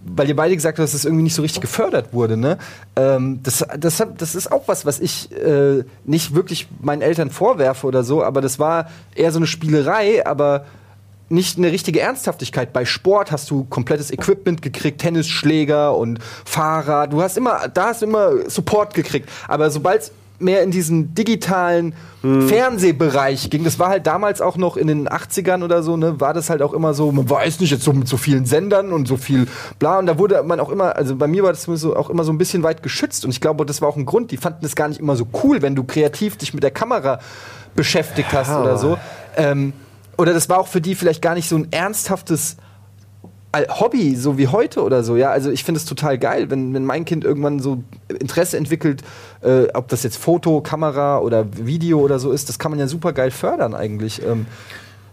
[0.09, 2.59] weil ihr beide gesagt habt, dass es irgendwie nicht so richtig gefördert wurde, ne?
[2.95, 7.87] Ähm, das, das, das ist auch was, was ich äh, nicht wirklich meinen Eltern vorwerfe
[7.87, 10.65] oder so, aber das war eher so eine Spielerei, aber
[11.29, 12.73] nicht eine richtige Ernsthaftigkeit.
[12.73, 17.13] Bei Sport hast du komplettes Equipment gekriegt, Tennisschläger und Fahrrad.
[17.13, 19.29] Du hast immer, da hast du immer Support gekriegt.
[19.49, 21.95] Aber sobald mehr in diesen digitalen
[22.49, 26.35] Fernsehbereich ging, das war halt damals auch noch in den 80ern oder so, ne, war
[26.35, 29.07] das halt auch immer so, man weiß nicht, jetzt so mit so vielen Sendern und
[29.07, 29.47] so viel
[29.79, 29.99] bla.
[29.99, 32.33] Und da wurde man auch immer, also bei mir war das so, auch immer so
[32.33, 33.25] ein bisschen weit geschützt.
[33.25, 34.31] Und ich glaube, das war auch ein Grund.
[34.33, 37.21] Die fanden es gar nicht immer so cool, wenn du kreativ dich mit der Kamera
[37.75, 38.99] beschäftigt hast oder so.
[39.37, 39.73] Ähm,
[40.17, 42.57] oder das war auch für die vielleicht gar nicht so ein ernsthaftes
[43.69, 45.31] Hobby, so wie heute oder so, ja.
[45.31, 49.03] Also ich finde es total geil, wenn, wenn mein Kind irgendwann so Interesse entwickelt,
[49.43, 52.87] äh, ob das jetzt Foto, Kamera oder Video oder so ist, das kann man ja
[52.87, 54.23] super geil fördern eigentlich.
[54.25, 54.47] Ähm,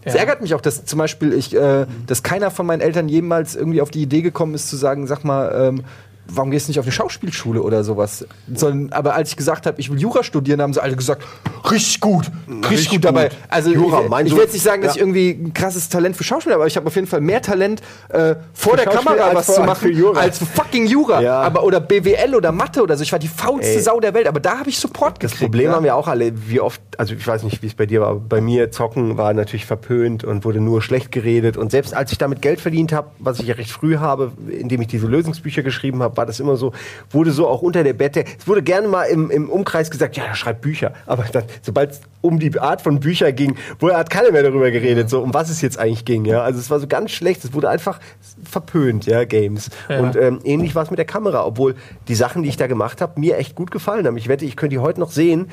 [0.06, 0.20] Es Ja.
[0.20, 3.80] ärgert mich auch, dass zum Beispiel ich, äh, dass keiner von meinen Eltern jemals irgendwie
[3.80, 5.84] auf die Idee gekommen ist zu sagen, sag mal, ähm,
[6.28, 8.26] warum gehst du nicht auf eine Schauspielschule oder sowas?
[8.52, 11.22] Sondern, aber als ich gesagt habe, ich will Jura studieren, haben sie alle gesagt,
[11.70, 13.30] richtig gut, richtig, Richtig gut dabei.
[13.48, 14.96] Also Jura, ich, ich will jetzt nicht sagen, dass Ja.
[14.96, 17.42] ich irgendwie ein krasses Talent für Schauspiel habe, aber ich habe auf jeden Fall mehr
[17.42, 20.20] Talent äh, vor Für der Kamera was zu machen Jura.
[20.20, 21.40] als für fucking Jura, Ja.
[21.42, 23.02] aber oder BWL oder Mathe oder so.
[23.02, 23.80] Ich war die faulste Ey.
[23.80, 25.50] Sau der Welt, aber da habe ich Support Das gekriegt.
[25.52, 25.76] Problem ja.
[25.76, 28.08] haben wir auch alle, wie oft, also ich weiß nicht, wie es bei dir war,
[28.08, 31.56] aber bei mir Zocken war natürlich verpönt und wurde nur schlecht geredet.
[31.56, 34.80] Und selbst als ich damit Geld verdient habe, was ich ja recht früh habe, indem
[34.82, 36.72] ich diese Lösungsbücher geschrieben habe, war das immer so,
[37.10, 38.24] wurde so auch unter der Bette.
[38.38, 40.92] Es wurde gerne mal im, im Umkreis gesagt, ja, er schreibt Bücher.
[41.06, 44.70] Aber dann, sobald es um die Art von Bücher ging, wo hat keiner mehr darüber
[44.70, 46.24] geredet, so um was es jetzt eigentlich ging.
[46.24, 47.44] Ja, also es war so ganz schlecht.
[47.44, 48.00] Es wurde einfach
[48.42, 49.70] verpönt, ja, Games.
[49.88, 50.00] Ja.
[50.00, 51.74] Und ähm, ähnlich war es mit der Kamera, obwohl
[52.08, 54.16] die Sachen, die ich da gemacht habe, mir echt gut gefallen haben.
[54.16, 55.50] Ich wette, ich könnte die heute noch sehen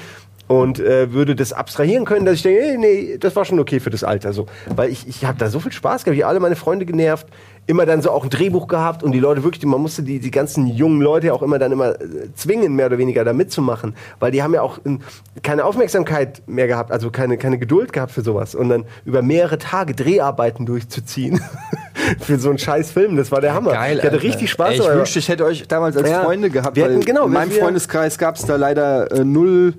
[0.60, 3.80] und äh, würde das abstrahieren können, dass ich denke, nee, nee, das war schon okay
[3.80, 4.45] für das Alter so.
[4.76, 7.28] Weil ich, ich habe da so viel Spaß gehabt, ich alle meine Freunde genervt,
[7.68, 10.32] immer dann so auch ein Drehbuch gehabt und die Leute wirklich, man musste die, die
[10.32, 14.32] ganzen jungen Leute auch immer dann immer äh, zwingen, mehr oder weniger da mitzumachen, weil
[14.32, 14.99] die haben ja auch ähm,
[15.43, 19.58] keine Aufmerksamkeit mehr gehabt, also keine, keine Geduld gehabt für sowas und dann über mehrere
[19.58, 21.39] Tage Dreharbeiten durchzuziehen
[22.20, 23.72] für so einen scheiß Film, das war der Hammer.
[23.74, 24.24] Geil, ich hatte Alter.
[24.24, 26.24] richtig Spaß Ey, ich wünschte, ich hätte euch damals als Ja.
[26.24, 26.76] Freunde gehabt.
[26.76, 29.76] Wir hätten- genau, in meinem Freundeskreis gab es da leider äh, null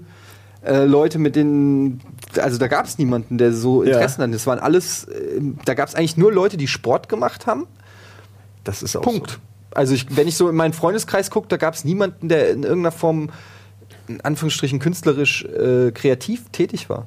[0.65, 2.01] äh, Leute, mit denen.
[2.41, 3.93] Also da gab es niemanden, der so Ja.
[3.93, 4.33] Interessen hatte.
[4.33, 5.05] Das waren alles.
[5.05, 7.67] Äh, da gab es eigentlich nur Leute, die Sport gemacht haben.
[8.65, 9.41] Das ist auch Punkt.
[9.75, 12.63] Also ich, wenn ich so in meinen Freundeskreis gucke, da gab es niemanden, der in
[12.63, 13.31] irgendeiner Form
[14.09, 17.07] in Anführungsstrichen künstlerisch äh, kreativ tätig war.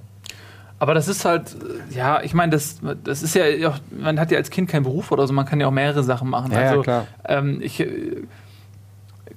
[0.80, 1.56] Aber das ist halt,
[1.92, 5.12] ja, ich meine, das, das ist ja, auch, man hat ja als Kind keinen Beruf
[5.12, 6.52] oder so, man kann ja auch mehrere Sachen machen.
[6.52, 7.08] Ja, ja, also, klar.
[7.26, 8.24] Ähm, ich äh,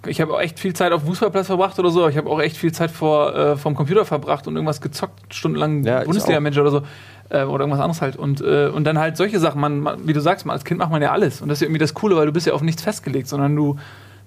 [0.06, 2.00] ich habe auch echt viel Zeit auf dem Fußballplatz verbracht oder so.
[2.00, 5.34] aber Ich habe auch echt viel Zeit vor äh, vom Computer verbracht und irgendwas gezockt,
[5.34, 6.82] stundenlang Ja, Bundesliga-Manager oder so.
[7.30, 8.16] Äh, oder irgendwas anderes halt.
[8.16, 10.78] Und, äh, und dann halt solche Sachen, man, man, wie du sagst, man, als Kind
[10.78, 11.40] macht man ja alles.
[11.40, 13.54] Und das ist ja irgendwie das Coole, weil du bist ja auf nichts festgelegt, sondern
[13.54, 13.76] du,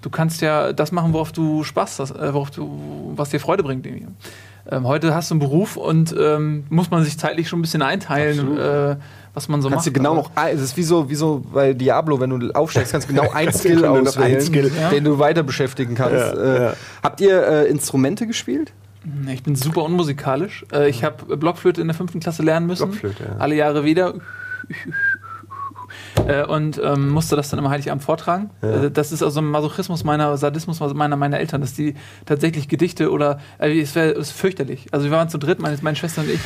[0.01, 3.63] du kannst ja das machen, worauf du Spaß hast, äh, worauf du, was dir Freude
[3.63, 3.85] bringt.
[3.85, 4.07] Irgendwie.
[4.69, 7.81] Ähm, heute hast du einen Beruf und ähm, muss man sich zeitlich schon ein bisschen
[7.81, 8.95] einteilen, äh,
[9.33, 9.95] was man so Kannst macht.
[9.95, 13.09] du genau noch, es ist wie so, wie so bei Diablo, wenn du aufsteigst, kannst
[13.09, 14.71] du genau ein Skill Genau noch auswählen, ein Skill.
[14.79, 14.89] Ja.
[14.89, 16.13] den du weiter beschäftigen kannst.
[16.13, 16.73] Ja, äh, ja.
[17.01, 18.73] Habt ihr äh, Instrumente gespielt?
[19.33, 20.63] Ich bin super unmusikalisch.
[20.71, 22.89] Äh, ich habe Blockflöte in der fünften Klasse lernen müssen.
[22.89, 23.35] Blockflöte, ja.
[23.39, 24.13] Alle Jahre wieder.
[26.27, 28.49] Äh, und ähm, musste das dann immer Heiligabend vortragen.
[28.61, 31.95] Äh, das ist also ein Masochismus meiner, Sadismus meiner, meiner Eltern, dass die
[32.25, 34.87] tatsächlich Gedichte oder, äh, es wäre fürchterlich.
[34.91, 36.39] Also wir waren zu dritt, meine, meine Schwester und ich.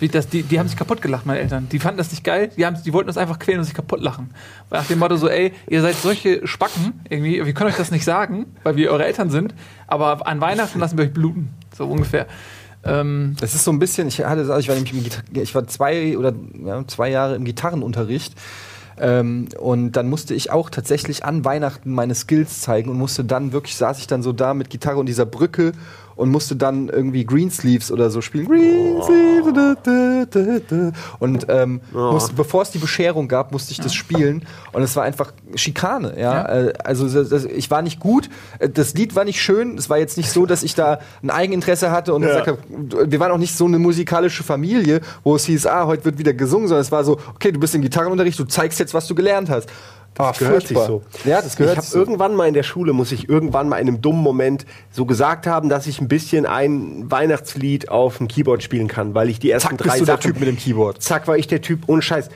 [0.00, 1.68] Wie das, die, die haben sich kaputt gelacht, meine Eltern.
[1.72, 4.00] Die fanden das nicht geil, die, haben, die wollten uns einfach quälen und sich kaputt
[4.00, 4.30] lachen.
[4.70, 8.04] Nach dem Motto so, ey, ihr seid solche Spacken, irgendwie, wir können euch das nicht
[8.04, 9.54] sagen, weil wir eure Eltern sind,
[9.88, 11.48] aber an Weihnachten lassen wir euch bluten.
[11.76, 12.28] So ungefähr.
[12.84, 15.52] Ähm, Das ist so ein bisschen, ich hatte, also ich war nämlich im Gita- ich
[15.56, 16.32] war zwei oder
[16.64, 18.34] ja, zwei Jahre im Gitarrenunterricht.
[19.00, 23.52] Ähm, und dann musste ich auch tatsächlich an Weihnachten meine Skills zeigen und musste dann
[23.52, 25.72] wirklich, saß ich dann so da mit Gitarre und dieser Brücke
[26.18, 28.46] und musste dann irgendwie Greensleeves oder so spielen.
[28.46, 29.38] Greensleeves.
[29.52, 30.92] Da, da.
[31.20, 34.44] Und ähm, musste, bevor es die Bescherung gab, musste ich das spielen.
[34.72, 36.18] Und es war einfach Schikane.
[36.18, 36.34] Ja?
[36.34, 36.66] Ja.
[36.66, 38.28] Äh, Also das, das, ich war nicht gut.
[38.58, 39.78] Äh, Das Lied war nicht schön.
[39.78, 42.58] Es war jetzt nicht so, dass ich da ein Eigeninteresse hatte und gesagt habe,
[43.10, 46.34] wir waren auch nicht so eine musikalische Familie, wo es hieß, ah, heute wird wieder
[46.34, 49.14] gesungen, sondern es war so, okay, du bist im Gitarrenunterricht, du zeigst jetzt, was du
[49.14, 49.68] gelernt hast.
[50.16, 51.02] Ah, gehört sich so.
[51.24, 51.98] Ja, das gehört ich habe so.
[51.98, 55.46] irgendwann mal in der Schule, muss ich irgendwann mal in einem dummen Moment so gesagt
[55.46, 59.50] haben, dass ich ein bisschen ein Weihnachtslied auf dem Keyboard spielen kann, weil ich die
[59.50, 61.00] ersten Zack, drei bist du der Sachen, Typ mit dem Keyboard.
[61.02, 62.30] Zack, war ich der Typ ohne Scheiß.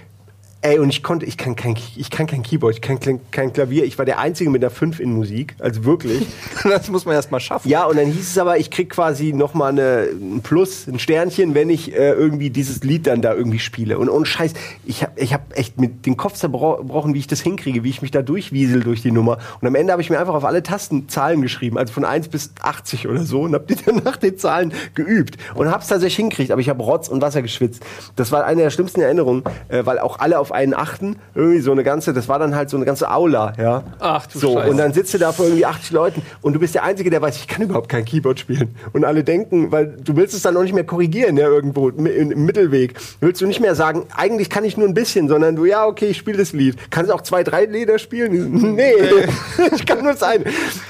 [0.64, 3.52] Ey, und ich konnte, ich kann kein, ich kann kein Keyboard, ich kann kein, kein
[3.52, 3.84] Klavier.
[3.84, 6.24] Ich war der Einzige mit einer 5 in Musik, also wirklich.
[6.62, 7.68] Das muss man erst mal schaffen.
[7.68, 11.00] Ja, und dann hieß es aber, ich krieg quasi noch mal eine, ein Plus, ein
[11.00, 13.98] Sternchen, wenn ich äh, irgendwie dieses Lied dann da irgendwie spiele.
[13.98, 14.52] Und ohne Scheiß,
[14.86, 18.00] ich habe ich hab echt mit den Kopf zerbrochen, wie ich das hinkriege, wie ich
[18.00, 19.38] mich da durchwiesel durch die Nummer.
[19.60, 22.28] Und am Ende habe ich mir einfach auf alle Tasten Zahlen geschrieben, also von 1
[22.28, 25.36] bis 80 oder so, und habe die dann nach den Zahlen geübt.
[25.56, 27.82] Und habe es tatsächlich hingekriegt, aber ich habe Rotz und Wasser geschwitzt.
[28.14, 31.72] Das war eine der schlimmsten Erinnerungen, äh, weil auch alle auf einen achten, irgendwie so
[31.72, 33.82] eine ganze, das war dann halt so eine ganze Aula, ja.
[33.98, 34.70] Ach, du so, Scheiße.
[34.70, 37.22] und dann sitzt du da vor irgendwie 80 Leuten und du bist der Einzige, der
[37.22, 38.74] weiß, ich kann überhaupt kein Keyboard spielen.
[38.92, 42.06] Und alle denken, weil du willst es dann auch nicht mehr korrigieren, ja, irgendwo im,
[42.06, 42.94] im Mittelweg.
[43.20, 46.06] Willst du nicht mehr sagen, eigentlich kann ich nur ein bisschen, sondern du, ja, okay,
[46.06, 46.76] ich spiele das Lied.
[46.90, 48.72] Kannst du auch zwei, drei Lieder spielen?
[48.72, 48.94] Nee,
[49.74, 50.44] ich kann nur das eine.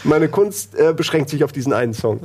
[0.05, 2.21] Meine Kunst äh, beschränkt sich auf diesen einen Song.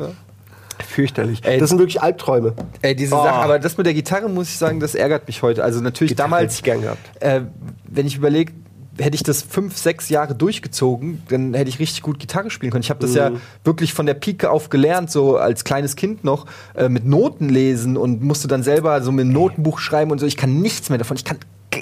[0.97, 1.41] Fürchterlich.
[1.43, 2.53] Ey, das sind wirklich Albträume.
[2.81, 3.21] Ey, diese Oh.
[3.23, 5.63] Sache, aber das mit der Gitarre muss ich sagen, das ärgert mich heute.
[5.63, 7.21] Also natürlich Gitarre damals, gern gehabt.
[7.21, 7.41] Äh,
[7.87, 8.51] wenn ich überlege,
[8.97, 12.81] hätte ich das fünf, sechs Jahre durchgezogen, dann hätte ich richtig gut Gitarre spielen können.
[12.81, 13.41] Ich habe das ja Mhm.
[13.63, 17.95] wirklich von der Pike auf gelernt, so als kleines Kind noch, äh, mit Noten lesen
[17.95, 20.25] und musste dann selber so mit einem Notenbuch schreiben und so.
[20.25, 21.15] Ich kann nichts mehr davon.
[21.15, 21.37] Ich kann,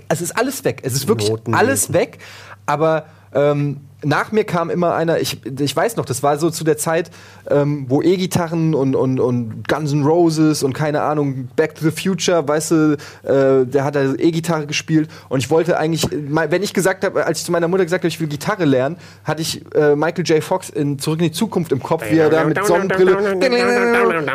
[0.10, 0.82] es ist alles weg.
[0.84, 2.18] Es ist wirklich Noten alles weg.
[2.66, 6.64] Aber ähm, nach mir kam immer einer, ich, ich weiß noch, das war so zu
[6.64, 7.10] der Zeit,
[7.50, 11.92] ähm, wo E-Gitarren und, und, und Guns N' Roses und keine Ahnung, Back to the
[11.92, 16.74] Future, weißt du, äh, der hat da E-Gitarre gespielt und ich wollte eigentlich, wenn ich
[16.74, 19.64] gesagt habe, als ich zu meiner Mutter gesagt habe, ich will Gitarre lernen, hatte ich
[19.76, 20.44] äh, Michael J.
[20.44, 23.18] Fox in Zurück in die Zukunft im Kopf, wie er da mit Sonnenbrille,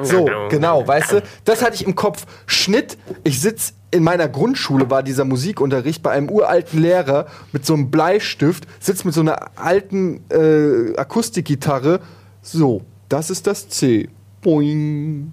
[0.03, 2.27] so, genau, weißt du, das hatte ich im Kopf.
[2.47, 7.75] Schnitt, ich sitz in meiner Grundschule war dieser Musikunterricht bei einem uralten Lehrer mit so
[7.75, 12.01] einem Bleistift, sitzt mit so einer alten äh, Akustikgitarre.
[12.43, 14.09] So, das ist das C.
[14.43, 15.33] Boing.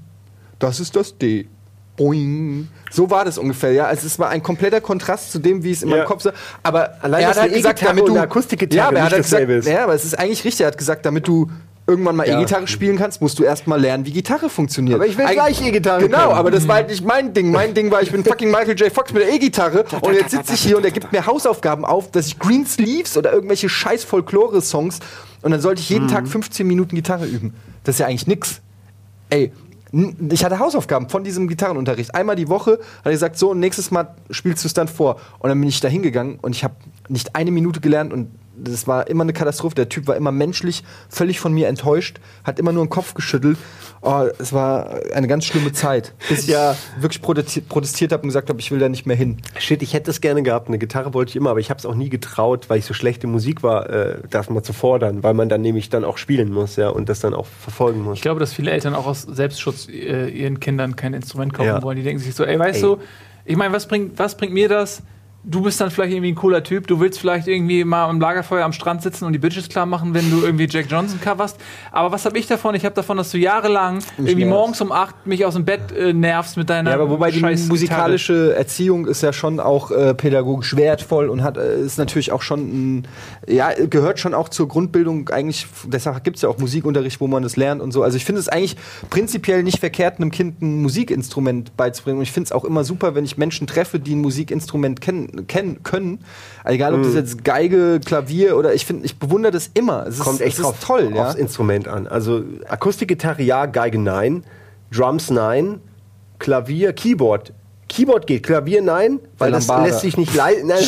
[0.60, 1.48] Das ist das D.
[1.96, 2.68] Boing.
[2.92, 3.86] So war das ungefähr, ja.
[3.86, 5.98] Also es war ein kompletter Kontrast zu dem, wie es in Ja.
[5.98, 6.34] meinem Kopf war.
[6.64, 9.46] Aber Allein, er hat halt eine gesagt, damit du Akustikgitarre ja, aber er nicht hat
[9.48, 10.62] gesagt, ja, aber es ist eigentlich richtig.
[10.62, 11.50] Er hat gesagt, damit du
[11.88, 12.38] irgendwann mal Ja.
[12.38, 14.96] E-Gitarre spielen kannst, musst du erst mal lernen, wie Gitarre funktioniert.
[14.96, 16.32] Aber ich will Eig- gleich E-Gitarre Genau, können.
[16.34, 17.52] aber das war halt nicht mein Ding.
[17.52, 18.92] Mein Ding war, ich bin fucking Michael J.
[18.92, 22.12] Fox mit der E-Gitarre und jetzt sitze ich hier und er gibt mir Hausaufgaben auf,
[22.12, 25.00] dass ich Green Sleeves oder irgendwelche scheiß Folklore-Songs
[25.42, 27.54] und dann sollte ich jeden Tag 15 Minuten Gitarre üben.
[27.84, 28.60] Das ist ja eigentlich nix.
[29.30, 29.52] Ey,
[30.30, 32.14] ich hatte Hausaufgaben von diesem Gitarrenunterricht.
[32.14, 35.16] Einmal die Woche hat er gesagt, so, nächstes Mal spielst du es dann vor.
[35.40, 36.76] Und dann bin ich da hingegangen und ich habe
[37.08, 39.76] nicht eine Minute gelernt und das war immer eine Katastrophe.
[39.76, 43.58] Der Typ war immer menschlich, völlig von mir enttäuscht, hat immer nur den Kopf geschüttelt.
[44.02, 46.76] Oh, es war eine ganz schlimme Zeit, bis ich Ja.
[47.00, 49.38] wirklich protestiert, protestiert habe und gesagt habe, ich will da nicht mehr hin.
[49.60, 50.68] Shit, ich hätte es gerne gehabt.
[50.68, 52.94] Eine Gitarre wollte ich immer, aber ich habe es auch nie getraut, weil ich so
[52.94, 56.52] schlechte Musik war, äh, das mal zu fordern, weil man dann nämlich dann auch spielen
[56.54, 58.16] muss, ja, und das dann auch verfolgen muss.
[58.18, 61.82] Ich glaube, dass viele Eltern auch aus Selbstschutz äh, ihren Kindern kein Instrument kaufen Ja.
[61.84, 61.98] wollen.
[61.98, 62.82] Die denken sich so, ey, weißt Ey.
[62.82, 62.98] du,
[63.46, 65.02] ich meine, was bringt, was bringt mir das?
[65.50, 68.66] Du bist dann vielleicht irgendwie ein cooler Typ, du willst vielleicht irgendwie mal am Lagerfeuer
[68.66, 71.58] am Strand sitzen und die Bitches klar machen, wenn du irgendwie Jack Johnson coverst.
[71.92, 72.76] Aber was habe ich davon?
[72.76, 76.12] Ich habe davon, dass du jahrelang irgendwie morgens um 8 mich aus dem Bett äh,
[76.12, 80.76] nervst mit deiner Ja, aber wobei die musikalische Erziehung ist ja schon auch äh, pädagogisch
[80.76, 82.60] wertvoll und hat äh, ist natürlich auch schon
[82.98, 83.08] ein,
[83.48, 85.66] ja gehört schon auch zur Grundbildung eigentlich.
[85.86, 88.04] Deshalb gibt es ja auch Musikunterricht, wo man das lernt und so.
[88.04, 88.76] Also ich finde es eigentlich
[89.10, 92.18] prinzipiell nicht verkehrt, einem Kind ein Musikinstrument beizubringen.
[92.20, 95.37] Und ich finde es auch immer super, wenn ich Menschen treffe, die ein Musikinstrument kennen,
[95.46, 96.20] kennen können.
[96.64, 100.06] Egal, ob das jetzt Geige, Klavier oder ich finde, ich bewundere das immer.
[100.08, 101.28] Es Kommt ist, echt es drauf, ist toll, ja.
[101.28, 102.08] aufs Instrument an.
[102.08, 104.44] Also Akustikgitarre ja, Geige nein,
[104.92, 105.82] Drums nein,
[106.40, 107.54] Klavier, Keyboard.
[107.90, 110.72] Keyboard geht, Klavier nein, weil das lässt sich nicht leisten.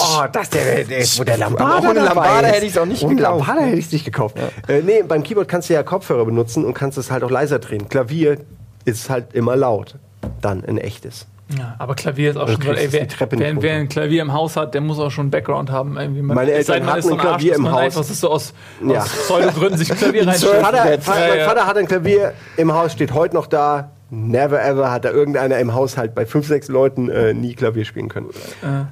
[0.00, 3.16] Oh, das der, der, wo der Lambada Aber ohne Lambada hätte ich's auch nicht Ohne
[3.16, 3.48] gekauft.
[3.48, 4.36] Lambada hätte ich es nicht gekauft.
[4.68, 7.58] Äh, nee, beim Keyboard kannst du ja Kopfhörer benutzen und kannst es halt auch leiser
[7.58, 7.88] drehen.
[7.88, 8.38] Klavier
[8.84, 9.96] ist halt immer laut.
[10.40, 11.26] Dann ein echtes.
[11.56, 14.56] Ja, aber Klavier ist auch Du schon ey, wer, wer, wer ein Klavier im Haus
[14.56, 15.96] hat, der muss auch schon einen Background haben.
[15.96, 16.20] Irgendwie.
[16.20, 17.80] Man, Meine Eltern man hatten so ein Klavier Arsch, im Haus.
[17.80, 18.52] Einfach, das ist so aus,
[18.86, 19.00] Ja.
[19.02, 21.00] aus Pseudogründen sich Klavier Ja, mein.
[21.00, 23.92] Vater hat ein Klavier im Haus, steht heute noch da.
[24.10, 28.08] Never ever hat da irgendeiner im Haushalt bei fünf, sechs Leuten äh, nie Klavier spielen
[28.08, 28.30] können.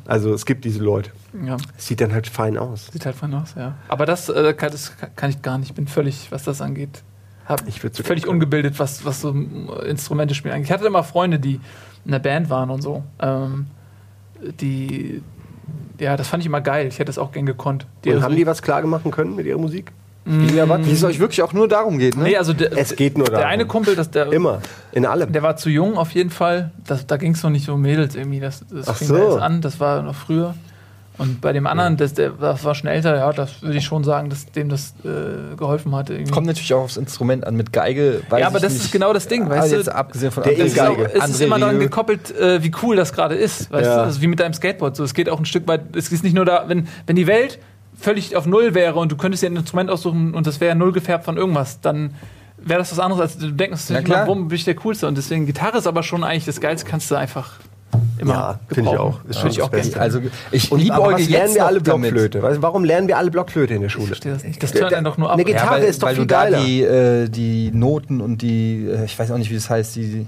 [0.06, 1.10] Also es gibt diese Leute.
[1.44, 2.88] Ja, Sieht dann halt fein aus.
[2.92, 3.76] sieht halt fein aus, ja.
[3.88, 5.70] Aber das, äh, kann, das kann ich gar nicht.
[5.70, 7.02] Ich bin völlig, was das angeht,
[7.46, 10.66] hab Ich völlig ungebildet, was, was so äh, Instrumente spielen angeht.
[10.68, 11.60] Ich hatte immer Freunde, die
[12.06, 13.02] in der Band waren und so.
[13.20, 13.66] Ähm,
[14.60, 15.22] die,
[15.98, 16.86] ja, das fand ich immer geil.
[16.86, 17.86] Ich hätte das auch gern gekonnt.
[18.04, 19.92] Die Und haben die was klar machen können mit ihrer Musik?
[20.28, 20.58] Wie
[20.90, 22.24] es euch wirklich auch nur darum geht, ne?
[22.24, 23.48] Nee, also der, Es geht nur Der darum.
[23.48, 24.60] eine Kumpel, das, der, Immer.
[24.90, 25.30] In allem.
[25.32, 26.72] der war zu jung auf jeden Fall.
[26.84, 28.40] Das, da ging es noch nicht so um Mädels irgendwie.
[28.40, 29.14] Das, das Ach fing so.
[29.16, 30.54] da erst an, das war noch früher.
[31.18, 34.04] Und bei dem anderen, das, der das war schon älter, ja, das würde ich schon
[34.04, 36.12] sagen, dass dem das äh, geholfen hatte.
[36.12, 36.30] Irgendwie.
[36.30, 37.56] Kommt natürlich auch aufs Instrument an.
[37.56, 38.84] Mit Geige weiß Ja, aber das nicht.
[38.84, 39.76] ist genau das Ding, Ah, weißt du?
[39.76, 42.62] jetzt abgesehen von Der André es ist, auch, es ist André immer daran gekoppelt, äh,
[42.62, 43.72] wie cool das gerade ist.
[43.72, 43.96] Weißt Ja.
[43.96, 44.02] du?
[44.02, 44.94] Also wie mit deinem Skateboard.
[44.96, 47.26] So, es geht auch ein Stück weit, es ist nicht nur da, wenn, wenn die
[47.26, 47.58] Welt
[47.98, 50.92] völlig auf Null wäre und du könntest dir ein Instrument aussuchen und das wäre null
[50.92, 52.14] gefärbt von irgendwas, dann
[52.58, 55.06] wäre das was anderes, als du denkst, warum bin ich der Coolste?
[55.08, 57.52] Und deswegen, Gitarre ist aber schon eigentlich das Geilste, kannst du einfach
[58.18, 59.20] immer Ja, finde ich auch.
[59.28, 59.70] Ist schon ich das auch.
[59.70, 60.00] Beste.
[60.00, 60.20] Also
[60.52, 62.10] ich Und liebäuge jetzt lernen wir alle damit.
[62.10, 62.42] Blockflöte?
[62.42, 64.06] Weißt du, Warum lernen wir alle Blockflöte in der Ich Schule?
[64.08, 64.62] verstehe das nicht.
[64.62, 65.34] Das tönt einen doch nur ab.
[65.34, 66.58] Eine Gitarre weil, ist doch weil viel du da geiler.
[66.64, 70.26] die, äh, die Noten und die, äh, ich weiß auch nicht, wie das heißt, die,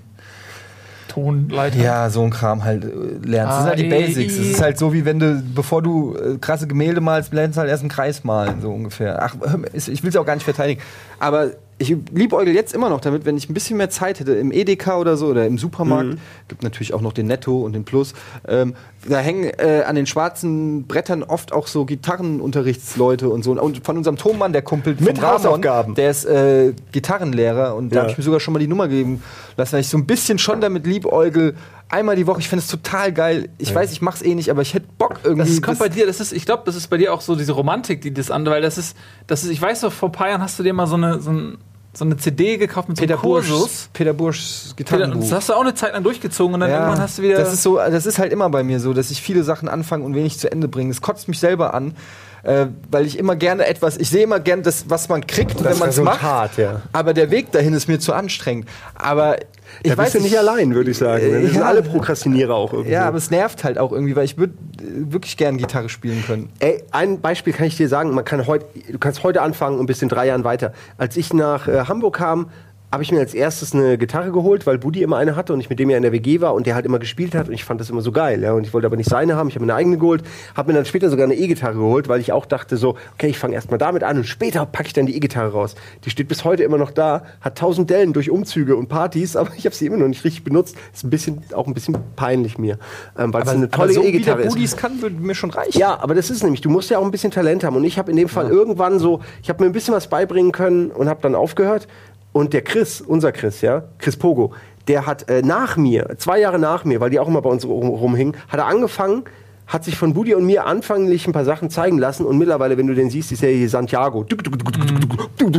[1.08, 1.78] Tonleiter.
[1.78, 2.88] ja, so ein Kram halt äh,
[3.26, 3.50] lernst.
[3.52, 4.36] Das sind halt die Ah, i, Basics.
[4.36, 4.40] i.
[4.42, 7.60] Es ist halt so, wie wenn du, bevor du äh, krasse Gemälde malst, lernst du
[7.60, 9.22] halt erst einen Kreis malen, so ungefähr.
[9.22, 9.34] Ach,
[9.72, 10.82] ich will es auch gar nicht verteidigen.
[11.18, 11.48] Aber
[11.80, 14.98] ich liebäugel jetzt immer noch damit, wenn ich ein bisschen mehr Zeit hätte, im Edeka
[14.98, 16.18] oder so oder im Supermarkt, Mhm.
[16.48, 18.14] gibt natürlich auch noch den Netto und den Plus,
[18.48, 18.74] ähm,
[19.08, 23.52] da hängen äh, an den schwarzen Brettern oft auch so Gitarrenunterrichtsleute und so.
[23.52, 25.94] Und von unserem Tonmann, der Kumpel Mit Hausaufgaben.
[25.94, 28.02] der ist äh, Gitarrenlehrer und da Ja.
[28.02, 29.22] habe ich mir sogar schon mal die Nummer gegeben
[29.56, 31.54] lassen, weil ich so ein bisschen schon damit liebäugel.
[31.90, 33.48] Einmal die Woche, ich finde es total geil.
[33.56, 35.48] Ich weiß, ich mach's eh nicht, aber ich hätte Bock irgendwie.
[35.48, 37.52] Das kommt bei dir, das ist, ich glaube, das ist bei dir auch so diese
[37.52, 38.94] Romantik, die das andere, weil das ist,
[39.26, 41.18] das ist, ich weiß doch, vor ein paar Jahren hast du dir mal so eine,
[41.20, 41.56] so, ein,
[41.98, 43.90] so eine CD gekauft mit so Peter einem Burschs.
[43.92, 45.20] Peter Burschs Gitarrenbuch.
[45.20, 47.36] das hast du auch eine Zeit lang durchgezogen und dann irgendwann hast du wieder.
[47.36, 50.04] Das ist so, das ist halt immer bei mir so, dass ich viele Sachen anfange
[50.04, 50.90] und wenig zu Ende bringe.
[50.92, 51.96] Es kotzt mich selber an,
[52.42, 55.78] äh, weil ich immer gerne etwas, ich sehe immer gerne das, was man kriegt, wenn
[55.78, 56.58] man es macht.
[56.58, 56.82] Ja.
[56.92, 58.68] Aber der Weg dahin ist mir zu anstrengend.
[58.94, 59.36] Aber
[59.82, 61.22] ich Da weiß bist du nicht allein, würde ich sagen.
[61.24, 61.66] Äh, Wir sind ja.
[61.66, 62.92] alle Prokrastinierer auch irgendwie.
[62.92, 66.24] Ja, aber es nervt halt auch irgendwie, weil ich würde äh, wirklich gern Gitarre spielen
[66.26, 66.50] können.
[66.58, 69.86] Ey, ein Beispiel kann ich dir sagen, man kann heute, du kannst heute anfangen und
[69.86, 70.72] bis in drei Jahren weiter.
[70.96, 72.50] Als ich nach äh, Hamburg kam,
[72.90, 75.68] habe ich mir als erstes eine Gitarre geholt, weil Buddy immer eine hatte und ich
[75.68, 77.64] mit dem ja in der WG war und der halt immer gespielt hat und ich
[77.64, 78.42] fand das immer so geil.
[78.42, 78.52] Ja?
[78.52, 80.22] Und ich wollte aber nicht seine haben, ich habe mir eine eigene geholt,
[80.56, 83.38] habe mir dann später sogar eine E-Gitarre geholt, weil ich auch dachte so, okay, ich
[83.38, 85.74] fange erstmal damit an und später packe ich dann die E-Gitarre raus.
[86.06, 89.50] Die steht bis heute immer noch da, hat tausend Dellen durch Umzüge und Partys, aber
[89.56, 90.76] ich habe sie immer noch nicht richtig benutzt.
[90.94, 92.78] Ist ein bisschen, auch ein bisschen peinlich mir,
[93.18, 94.54] ähm, weil es eine tolle so E-Gitarre ist.
[94.54, 95.78] Budis kann, würde mir schon reichen.
[95.78, 97.76] Ja, aber das ist nämlich, du musst ja auch ein bisschen Talent haben.
[97.76, 100.52] Und ich habe in dem Fall irgendwann so, ich habe mir ein bisschen was beibringen
[100.52, 101.86] können und habe dann aufgehört.
[102.32, 104.52] Und der Chris, unser Chris, ja, Chris Pogo,
[104.86, 107.66] der hat äh, nach mir, zwei Jahre nach mir, weil die auch immer bei uns
[107.66, 109.24] rum, rumhingen, hat er angefangen,
[109.68, 112.86] hat sich von Budi und mir anfänglich ein paar Sachen zeigen lassen und mittlerweile, wenn
[112.86, 114.24] du den siehst, ist er hier Santiago.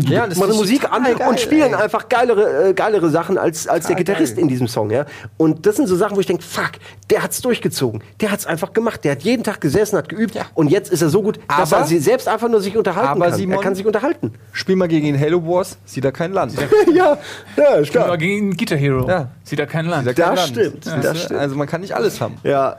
[0.10, 1.76] Ja, das Machen Musik an geil, und spielen ey.
[1.76, 4.44] einfach geilere, äh, geilere Sachen als, als der Gitarrist geil.
[4.44, 5.06] in diesem Song, ja.
[5.38, 6.72] Und das sind so Sachen, wo ich denke, fuck,
[7.10, 8.04] der hat's durchgezogen.
[8.20, 9.04] Der hat's einfach gemacht.
[9.04, 10.44] Der hat jeden Tag gesessen, hat geübt Ja.
[10.54, 13.10] und jetzt ist er so gut, dass Aber- er sie selbst einfach nur sich unterhalten
[13.10, 13.34] aber kann.
[13.34, 14.34] er Simon- kann sich unterhalten.
[14.52, 16.54] Spiel mal gegen den Halo Wars, sieht er kein Land.
[16.94, 17.18] ja,
[17.56, 18.18] ja, ist Aber klar.
[18.18, 19.08] gegen Guitar Hero.
[19.08, 19.30] Ja.
[19.44, 20.08] Sieht da kein Land.
[20.08, 20.50] Er kein Das Land.
[20.68, 21.20] stimmt, Siehst das du?
[21.26, 21.40] stimmt.
[21.40, 22.36] Also man kann nicht alles haben.
[22.44, 22.78] Ja.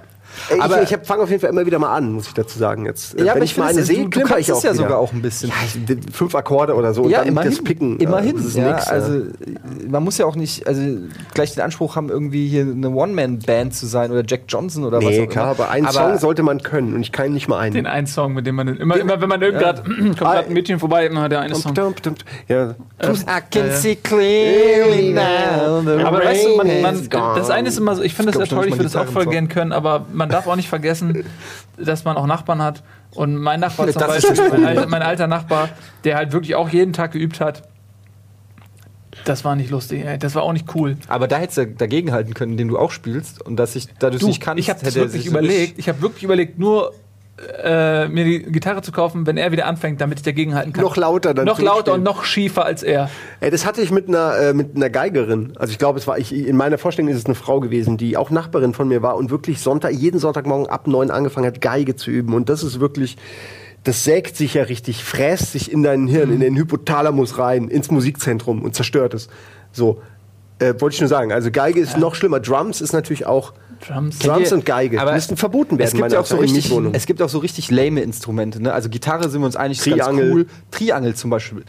[0.48, 2.58] Ey, Aber- ich ich fange auf jeden Fall immer wieder mal an, muss ich dazu
[2.58, 2.86] sagen.
[2.86, 4.28] Jetzt, äh, Ja, wenn aber ich ich mal finde, eine es- sehe, du- du klimper
[4.34, 4.82] kannst ich es auch ja wieder.
[4.82, 5.50] sogar auch ein bisschen.
[5.50, 7.98] Ja, ich, fünf Akkorde oder so und dann das Picken.
[8.00, 8.36] äh, Immerhin.
[8.36, 9.24] das ist ja, nix, also äh,
[9.88, 10.80] man muss ja auch nicht also
[11.34, 15.04] gleich den Anspruch haben, irgendwie hier eine One-Man-Band zu sein oder Jack Johnson oder was
[15.04, 15.64] Nee, auch klar, immer.
[15.64, 17.74] aber einen Aber- Song sollte man können und ich kann nicht mal einen.
[17.74, 20.52] Den einen Song, mit dem man immer, immer wenn man irgend grad, kommt gerade ein
[20.52, 21.74] Mädchen vorbei, immer der eine Song.
[21.74, 22.24] Dum, dum, dum.
[22.48, 22.74] Ja.
[23.02, 23.14] I
[23.50, 25.80] can see clearly now.
[25.84, 28.50] the Aber weißt du, man, man, das eine ist immer so, ich finde das Ich
[28.50, 31.24] ja toll, ich würde das auch voll gern können, aber man darf auch nicht vergessen,
[31.76, 32.84] dass man auch Nachbarn hat.
[33.12, 35.70] Und mein Nachbar zum Das Beispiel, mein, mein alter Nachbar,
[36.04, 37.62] der halt wirklich auch jeden Tag geübt hat,
[39.24, 40.18] das war nicht lustig, ey.
[40.18, 40.96] das war auch nicht cool.
[41.08, 44.08] aber da hättest du dagegen halten können, indem du auch spielst und dass ich, da
[44.08, 46.94] du es nicht kannst, ich habe wirklich überlegt, ich habe wirklich überlegt, nur
[47.62, 50.84] äh, mir die Gitarre zu kaufen, wenn er wieder anfängt, damit ich dagegenhalten kann.
[50.84, 53.10] Noch lauter dann Noch lauter und noch schiefer als er.
[53.40, 55.54] Ey, das hatte ich mit einer, äh, mit einer Geigerin.
[55.56, 58.16] Also ich glaube, es war ich, in meiner Vorstellung ist es eine Frau gewesen, die
[58.16, 61.96] auch Nachbarin von mir war und wirklich Sonntag, jeden Sonntagmorgen ab neun angefangen hat, Geige
[61.96, 62.34] zu üben.
[62.34, 63.16] Und das ist wirklich,
[63.84, 67.90] das sägt sich ja richtig, fräst sich in dein Hirn, in den Hypothalamus rein, ins
[67.90, 69.28] Musikzentrum und zerstört es.
[69.72, 70.02] So.
[70.58, 71.32] Äh, wollte ich nur sagen.
[71.32, 72.38] Also Geige ist noch schlimmer.
[72.38, 73.54] Drums ist natürlich auch.
[73.86, 74.18] Drums.
[74.18, 75.88] Drums und Geige Aber müssten verboten werden.
[75.88, 78.62] Es gibt ja auch so richtig, es gibt auch so richtig lame Instrumente.
[78.62, 78.72] Ne?
[78.72, 80.32] Also Gitarre sind wir uns einig, ist ganz Triangel.
[80.32, 80.46] cool.
[80.70, 81.64] Triangel zum Beispiel.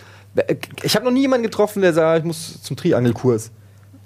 [0.84, 3.51] Ich habe noch nie jemanden getroffen, der sagt, ich muss zum Triangelkurs.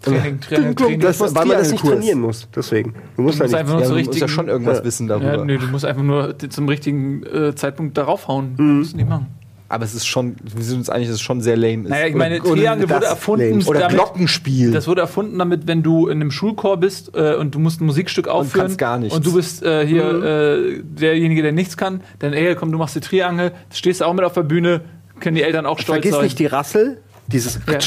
[0.01, 0.99] Training, Training, Training.
[0.99, 2.47] das, muss weil man das nicht trainieren muss.
[2.55, 2.93] Deswegen.
[3.15, 3.55] Du musst Du ja musst nicht.
[3.55, 4.83] einfach nur Ja, du musst ja richtigen, schon irgendwas Ja.
[4.85, 5.37] wissen darüber.
[5.37, 8.51] ja, nö, du musst einfach nur zum richtigen äh, Zeitpunkt darauf hauen.
[8.51, 8.57] Mhm.
[8.57, 9.27] Du musst nicht machen.
[9.75, 11.89] Aber es ist schon, wir sind uns einig, dass es schon sehr lame ist.
[11.89, 13.61] Naja, ich meine, Triangel wurde das erfunden.
[13.65, 14.71] Oder damit, Glockenspiel.
[14.71, 17.85] Das wurde erfunden damit, wenn du in einem Schulchor bist äh, und du musst ein
[17.85, 19.13] Musikstück aufführen kannst gar nichts.
[19.13, 22.95] und du bist äh, hier äh, derjenige, der nichts kann, dann ey, komm, du machst
[22.95, 24.79] die Triangel, stehst auch mit auf der Bühne,
[25.19, 26.23] können die Eltern auch stolz Vergiss sein.
[26.23, 27.79] nicht die Rassel, dieses Ja.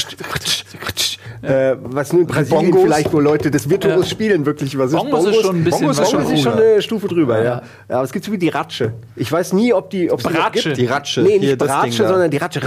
[1.41, 2.83] Äh, was nur in Brasilien Bongos.
[2.83, 6.09] vielleicht, wo Leute das virtuos spielen, wirklich was Bongos ist schon ein bisschen Bongos ist
[6.09, 7.43] schon, Bongos ist schon eine Stufe drüber, ja.
[7.43, 7.61] Ja.
[7.95, 8.93] aber es gibt so wie die Ratsche.
[9.15, 10.69] Ich weiß nie, ob die, ob es Bratsche.
[10.69, 10.77] gibt.
[10.77, 11.21] Die Ratsche.
[11.21, 12.59] Nee, Hier, nicht das Bratsche, sondern die Ratsche,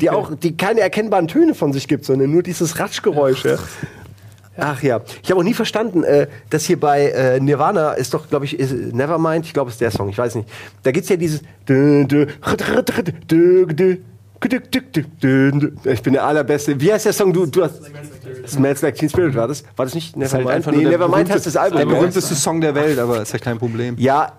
[0.00, 3.44] die auch, die keine erkennbaren Töne von sich gibt, sondern nur dieses Ratschgeräusch.
[3.44, 3.56] Ja.
[4.60, 8.28] Ach ja, ich habe auch nie verstanden, äh, dass hier bei äh, Nirvana ist doch,
[8.28, 10.48] glaube ich, ist, Nevermind, ich glaube, es ist der Song, ich weiß nicht.
[10.82, 11.42] Da gibt's ja dieses.
[15.84, 16.80] Ich bin der allerbeste.
[16.80, 17.32] Wie heißt der Song?
[17.32, 17.80] Du, du hast.
[18.46, 19.64] Smells Like Teen Spirit war das?
[19.76, 20.50] War das nicht halt Nevermind?
[20.50, 21.78] einfach nee, nur Nevermind heißt das Album.
[21.78, 23.96] Der berühmteste Song der Welt, aber ist ja kein Problem.
[23.98, 24.32] Ja,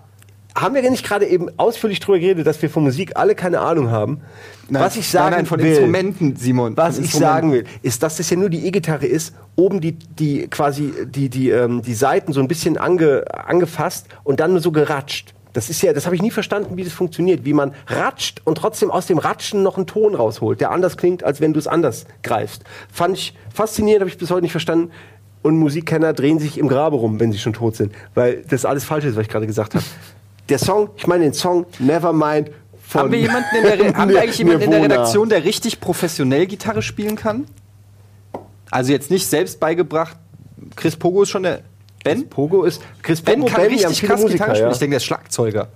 [0.54, 3.90] haben wir nicht gerade eben ausführlich drüber geredet, dass wir von Musik alle keine Ahnung
[3.90, 4.20] haben?
[4.68, 6.76] was ich sagen nein, nein, von will, Instrumenten, Simon.
[6.76, 10.46] was ich sagen will, ist, dass das ja nur die E-Gitarre ist, oben die, die
[10.46, 15.34] quasi die, die, ähm, die Seiten so ein bisschen ange, angefasst und dann so geratscht.
[15.52, 18.56] Das ist ja, das habe ich nie verstanden, wie das funktioniert, wie man ratscht und
[18.56, 21.66] trotzdem aus dem Ratschen noch einen Ton rausholt, der anders klingt, als wenn du es
[21.66, 22.62] anders greifst.
[22.92, 24.90] Fand ich faszinierend, habe ich bis heute nicht verstanden.
[25.42, 28.84] Und Musikkenner drehen sich im Grabe rum, wenn sie schon tot sind, weil das alles
[28.84, 29.84] falsch ist, was ich gerade gesagt habe.
[30.50, 32.50] Der Song, ich meine den Song Nevermind
[32.90, 34.82] von Haben wir jemanden in der, Re haben wir eigentlich jemanden in der.
[34.82, 37.46] Redaktion, der richtig professionell Gitarre spielen kann?
[38.70, 40.16] Also jetzt nicht selbst beigebracht.
[40.76, 41.60] Chris Pogo ist schon der.
[42.04, 42.28] Ben?
[42.28, 44.68] Pogo ist Chris Ben Pogo, kann Ben, die haben richtig krass Musiker, Gitarre spielen.
[44.68, 44.72] ja.
[44.72, 45.68] Ich denke, der ist Schlagzeuger.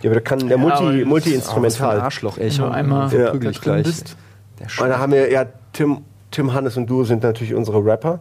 [0.00, 2.00] Ja, aber der kann der Multi, das- Oh, Multi-Instrumental.
[2.00, 2.50] Arschloch, ey.
[2.50, 3.30] Wenn du einmal Ja.
[3.30, 3.86] prügel ich da drin gleich.
[3.86, 4.16] bist.
[4.60, 5.98] Der Und da haben wir ja Tim,
[6.30, 8.20] Tim Hannes und du sind natürlich unsere Rapper.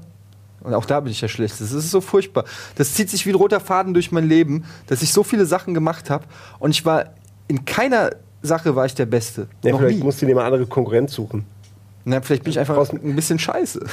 [0.61, 1.63] Und auch da bin ich der Schlechteste.
[1.63, 2.43] Das ist so furchtbar.
[2.75, 5.73] Das zieht sich wie ein roter Faden durch mein Leben, dass ich so viele Sachen
[5.73, 6.25] gemacht habe
[6.59, 7.05] und ich war
[7.47, 8.09] in keiner
[8.41, 9.47] Sache war ich der Beste.
[9.63, 10.03] Ja, Noch vielleicht nie.
[10.03, 11.45] musst du dir mal andere Konkurrenz suchen.
[12.09, 13.85] Na, vielleicht bin ich einfach ein bisschen scheiße.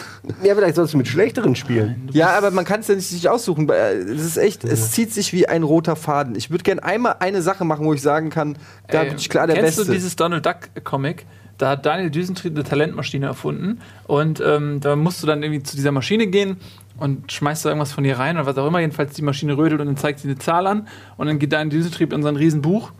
[0.44, 2.08] Ja, vielleicht sollst du mit schlechteren spielen.
[2.12, 3.68] Ja, aber man kann es ja nicht sich aussuchen.
[3.68, 6.36] Äh, Das ist echt, es zieht sich wie ein roter Faden.
[6.36, 8.56] Ich würde gerne einmal eine Sache machen, wo ich sagen kann,
[8.86, 9.86] da Ey, bin ich klar der kennst Beste.
[9.90, 11.26] du dieses Donald Duck Comic?
[11.58, 15.74] Da hat Daniel Düsentrieb eine Talentmaschine erfunden und ähm, da musst du dann irgendwie zu
[15.76, 16.56] dieser Maschine gehen
[16.97, 18.80] und schmeißt da irgendwas von ihr rein oder was auch immer.
[18.80, 21.70] Jedenfalls die Maschine rödelt und dann zeigt sie eine Zahl an und dann geht Daniel
[21.70, 22.92] Düsentrieb in sein Riesenbuch,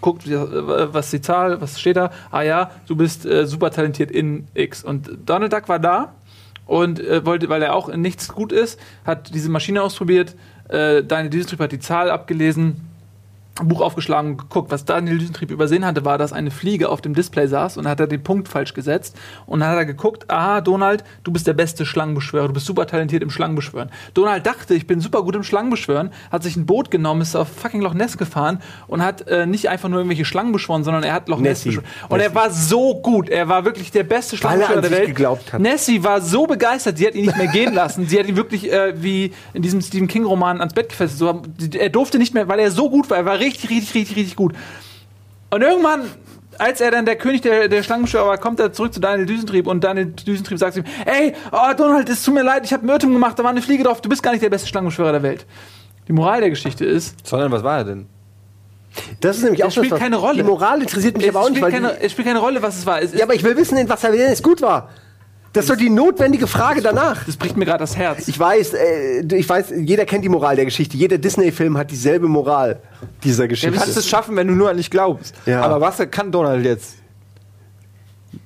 [0.00, 2.10] guckt, äh, was die Zahl, was steht da.
[2.30, 4.84] Ah ja, du bist äh, super talentiert in X.
[4.84, 6.14] Und Donald Duck war da
[6.66, 10.36] und äh, wollte, weil er auch in nichts gut ist, hat diese Maschine ausprobiert.
[10.68, 12.87] Äh, Daniel Düsentrieb hat die Zahl abgelesen,
[13.66, 14.70] Buch aufgeschlagen und geguckt.
[14.70, 17.98] Was Daniel Düsentrieb übersehen hatte, war, dass eine Fliege auf dem Display saß und hat
[17.98, 19.16] er den Punkt falsch gesetzt.
[19.46, 22.86] Und dann hat er geguckt, aha, Donald, du bist der beste Schlangenbeschwörer, du bist super
[22.86, 23.90] talentiert im Schlangenbeschwören.
[24.14, 27.48] Donald dachte, ich bin super gut im Schlangenbeschwören, hat sich ein Boot genommen, ist auf
[27.48, 31.14] fucking Loch Ness gefahren und hat äh, nicht einfach nur irgendwelche Schlangen beschworen, sondern er
[31.14, 31.80] hat Loch Ness Nessie.
[31.80, 32.10] beschworen.
[32.10, 35.06] Und er war so gut, er war wirklich der beste er Schlangenbeschwörer an der Welt.
[35.08, 35.60] geglaubt hat.
[35.60, 38.06] Nessie war so begeistert, sie hat ihn nicht mehr gehen lassen.
[38.06, 41.18] Sie hat ihn wirklich äh, wie in diesem Stephen King-Roman ans Bett gefesselt.
[41.18, 41.42] So,
[41.78, 43.16] er durfte nicht mehr, weil er so gut war.
[43.16, 44.54] Er war richtig, richtig, richtig, richtig gut.
[45.50, 46.02] Und irgendwann,
[46.58, 49.66] als er dann der König der, der Schlangenbeschwörer war, kommt er zurück zu Daniel Düsentrieb
[49.66, 52.82] und Daniel Düsentrieb sagt zu ihm: Ey, oh Donald, es tut mir leid, ich habe
[52.82, 55.12] einen Irrtum gemacht, da war eine Fliege drauf, du bist gar nicht der beste Schlangenbeschwörer
[55.12, 55.46] der Welt.
[56.06, 58.06] Die Moral der Geschichte ist, Sondern was war er denn?
[59.20, 60.36] Das ist nämlich Das auch spielt das, was- keine Rolle.
[60.38, 62.86] Die Moral interessiert mich es aber auch nicht, keine, es spielt keine Rolle, was es
[62.86, 63.00] war.
[63.00, 64.90] Es, Ja, aber ich will wissen, in was er es gut war.
[65.58, 67.24] Das ist doch die notwendige Frage danach.
[67.24, 68.28] das bricht mir gerade das Herz.
[68.28, 70.96] Ich weiß, äh, ich weiß, jeder kennt die Moral der Geschichte.
[70.96, 72.78] Jeder Disney-Film hat dieselbe Moral
[73.24, 73.76] dieser Du Geschichte.
[73.76, 75.34] kannst es schaffen, wenn du nur an dich glaubst.
[75.46, 75.62] Ja.
[75.62, 76.94] Aber was kann Donald jetzt?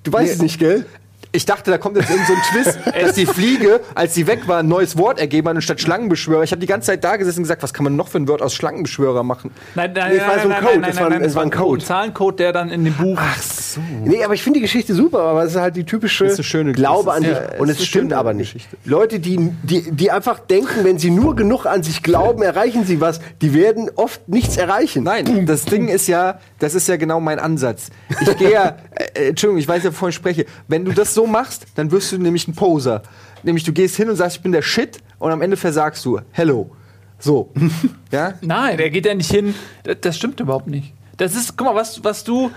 [0.04, 0.86] du weißt es nicht, gell?
[1.34, 4.46] Ich dachte, da kommt jetzt irgend so ein Twist, dass die Fliege, als sie weg
[4.48, 6.42] war, ein neues Wort ergeben hat anstatt Schlangenbeschwörer.
[6.42, 8.28] Ich habe die ganze Zeit da gesessen und gesagt, was kann man noch für ein
[8.28, 9.50] Wort aus Schlangenbeschwörer machen?
[9.74, 11.82] Nein, nein, Nee, es war so ein Code, es war ein- es war ein Code.
[11.82, 13.18] Ein Zahlencode, der dann in dem Buch.
[13.40, 13.80] so.
[14.04, 16.72] Nee, aber ich finde die Geschichte super, aber es ist halt die typische ist schöne-
[16.72, 17.30] Glaube an sich.
[17.32, 18.52] ja, und es stimmt aber nicht.
[18.52, 18.76] Geschichte.
[18.84, 23.00] Leute, die, die, die einfach denken, wenn sie nur genug an sich glauben, erreichen sie
[23.00, 25.04] was, die werden oft nichts erreichen.
[25.04, 27.88] Nein, das Ding ist ja, das ist ja genau mein Ansatz.
[28.20, 28.76] Ich gehe ja,
[29.14, 30.44] äh, Entschuldigung, ich weiß ja, wovon ich spreche.
[30.68, 33.02] Wenn du das so machst, dann wirst du nämlich ein Poser.
[33.42, 36.20] Nämlich du gehst hin und sagst, ich bin der Shit und am Ende versagst du.
[36.32, 36.70] Hello.
[37.18, 37.50] So.
[38.10, 38.34] ja?
[38.40, 39.54] Nein, der geht ja nicht hin.
[39.84, 40.92] Das, das stimmt überhaupt nicht.
[41.16, 42.50] Das ist, guck mal, was, was du.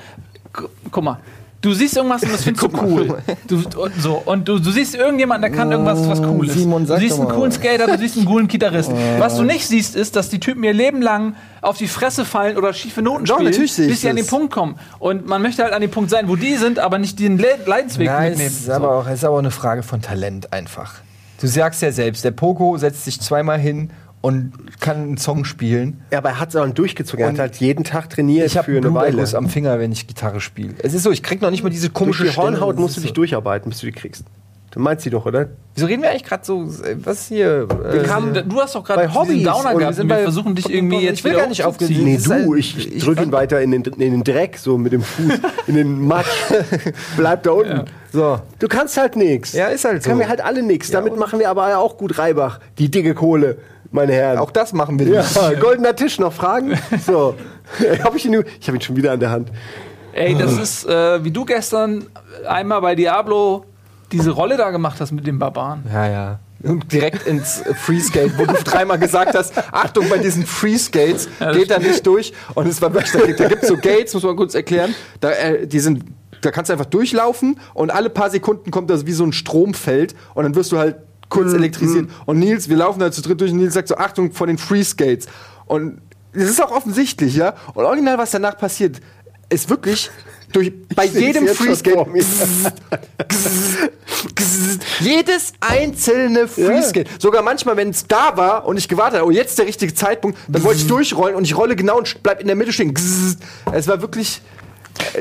[0.53, 1.19] gu- Guck mal.
[1.65, 3.17] Du siehst irgendwas und das findest du cool.
[3.47, 6.53] Du, und so, und du, du siehst irgendjemanden, der kann irgendwas, was cool ist.
[6.53, 7.51] Simon, du siehst einen coolen.
[7.51, 8.95] Skater, du siehst einen coolen Gitarristen.
[9.17, 12.55] Was du nicht siehst, ist, dass die Typen ihr Leben lang auf die Fresse fallen
[12.57, 14.27] oder schiefe Noten Doch, spielen, bis sie an den.
[14.27, 14.77] Punkt kommen.
[14.99, 17.57] Und man möchte halt an den Punkt sein, wo die sind, aber nicht den Le
[17.65, 18.51] Leidensweg Nein, mitnehmen.
[18.53, 20.95] es ist, aber auch, es ist aber auch eine Frage von Talent einfach.
[21.41, 23.89] Du sagst ja selbst, der Pogo setzt sich zweimal hin
[24.25, 26.01] und kann einen Song spielen.
[26.11, 27.23] Ja, aber er hat es auch durchgezogen.
[27.23, 29.09] Er Und hat halt jeden Tag trainiert Ich habe für eine Weile.
[29.11, 30.73] Bluterguss am Finger, wenn ich Gitarre spiele.
[30.81, 32.81] Es ist so, ich krieg noch nicht mal diese Durch komische die Hornhaut Stelle.
[32.81, 33.15] musst du dich so.
[33.15, 34.23] durcharbeiten, bis du die kriegst.
[34.71, 35.47] Du meinst sie doch, oder?
[35.73, 36.65] Wieso reden wir eigentlich gerade so,
[37.05, 37.65] was hier?
[37.69, 40.09] Wir Äh, kamen- Du hast doch Bei gerade Hobbys diesen Downer und wir gehabt sind
[40.09, 42.03] wir bei- versuchen dich irgendwie jetzt ich will gar nicht hochzuziehen.
[42.03, 44.91] Nee, du, ich, ich drück fand- ihn weiter in den, in den Dreck, so mit
[44.91, 45.31] dem Fuß,
[45.67, 46.27] in den Matsch.
[47.15, 47.85] Bleib da unten.
[48.11, 48.39] so.
[48.59, 49.53] Du kannst halt nichts.
[49.53, 50.09] Ja, ist halt so.
[50.09, 50.91] Können wir halt alle nichts.
[50.91, 52.59] Damit machen wir aber auch gut Reibach.
[52.77, 53.57] Die dicke Kohle,
[53.95, 54.37] meine Herren.
[54.37, 55.59] Auch das machen wir ja, nicht.
[55.59, 56.77] goldener Tisch, noch Fragen?
[57.05, 57.35] So.
[58.03, 59.51] hab ich ihn, nur- ich habe ihn schon wieder an der Hand.
[60.13, 62.05] Ey, das ist, äh, wie du gestern
[62.47, 63.65] einmal bei Diablo
[64.11, 65.83] diese Rolle da gemacht hast mit dem Barbaren.
[65.91, 66.39] Ja, ja.
[66.63, 71.79] Und direkt ins Freeskate, wo du dreimal gesagt hast, Achtung, bei diesen Freeskates geht er
[71.79, 72.33] nicht durch.
[72.53, 75.31] Und es war wirklich, da, da gibt es so Gates, muss man kurz erklären, da,
[75.31, 76.05] äh, die sind,
[76.41, 80.15] da kannst du einfach durchlaufen und alle paar Sekunden kommt das wie so ein Stromfeld
[80.33, 80.95] und dann wirst du halt
[81.35, 82.09] kurz elektrisiert.
[82.25, 84.57] Und Nils, wir laufen da zu dritt durch und Nils sagt so, Achtung, vor den
[84.57, 85.27] Freeskates.
[85.65, 86.01] Und
[86.33, 87.55] das ist auch offensichtlich, ja.
[87.73, 88.99] Und original, was danach passiert,
[89.49, 90.09] ist wirklich
[90.51, 92.05] durch, bei jedem Freeskate
[94.99, 97.09] jedes einzelne Freeskate.
[97.19, 100.37] Sogar manchmal, wenn es da war und ich gewartet habe, oh, jetzt der richtige Zeitpunkt,
[100.47, 102.93] dann wollte ich durchrollen und ich rolle genau und bleib in der Mitte stehen.
[103.71, 104.41] Es war wirklich.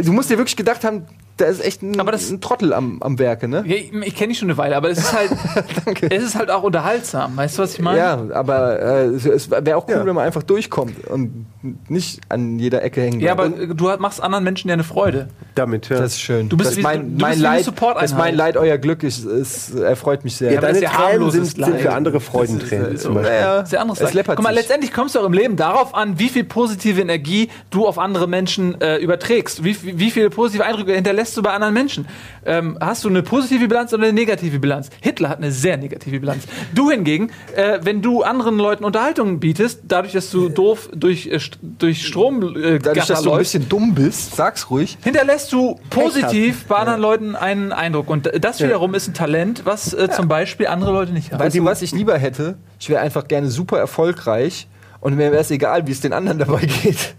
[0.03, 1.05] Du musst dir wirklich gedacht haben,
[1.37, 3.65] da ist echt ein, Aber das- ein Trottel am, am Werke, ne?
[3.67, 5.31] Ja, Ich, ich kenne dich schon eine Weile, aber es ist halt,
[6.11, 7.37] es ist halt auch unterhaltsam.
[7.37, 7.99] Weißt du, was ich meine?
[7.99, 10.07] Ja, aber äh, es- wäre auch cool, Ja.
[10.07, 11.47] wenn man einfach durchkommt und
[11.89, 13.55] nicht an jeder Ecke hängen Ja, bleibt.
[13.55, 15.29] aber äh, du machst anderen Menschen ja eine Freude.
[15.55, 15.99] Damit, ja.
[15.99, 16.49] das ist schön.
[16.49, 18.03] Du bist das wie- ist mein, du bist mein wie Leid, Support-Einheit.
[18.05, 19.03] das ist mein Leid, euer Glück.
[19.03, 20.53] Ich, es erfreut mich sehr.
[20.53, 21.97] ja, aber deine das ist ja Tränen harmloses sind, sind für Leid.
[21.97, 23.35] andere Freudentränen zum Beispiel.
[23.35, 24.27] Ja, Das ist ja anderes es Leid.
[24.27, 24.59] Guck mal, sich.
[24.59, 28.29] letztendlich kommst du auch im Leben darauf an, wie viel positive Energie du auf andere
[28.29, 29.65] Menschen äh, überträgst.
[29.65, 32.07] Wie, wie viele positive Eindrücke hinterlässt du bei anderen Menschen?
[32.45, 34.91] Ähm, hast du eine positive Bilanz oder eine negative Bilanz?
[35.01, 36.45] Hitler hat eine sehr negative Bilanz.
[36.75, 41.39] Du hingegen, äh, wenn du anderen Leuten Unterhaltung bietest, dadurch, dass du doof durch, äh,
[41.63, 44.99] durch Strom äh, Dadurch, dass du ein bisschen dumm bist, sag's ruhig.
[45.03, 48.11] hinterlässt du positiv bei anderen Leuten einen Eindruck.
[48.11, 51.41] Und das wiederum ist ein Talent, was äh, zum Beispiel andere Leute nicht haben.
[51.41, 52.57] Weißt du, was ich lieber hätte?
[52.79, 54.67] Ich wäre einfach gerne super erfolgreich
[55.05, 57.15] und mir wäre es egal, wie es den anderen dabei geht.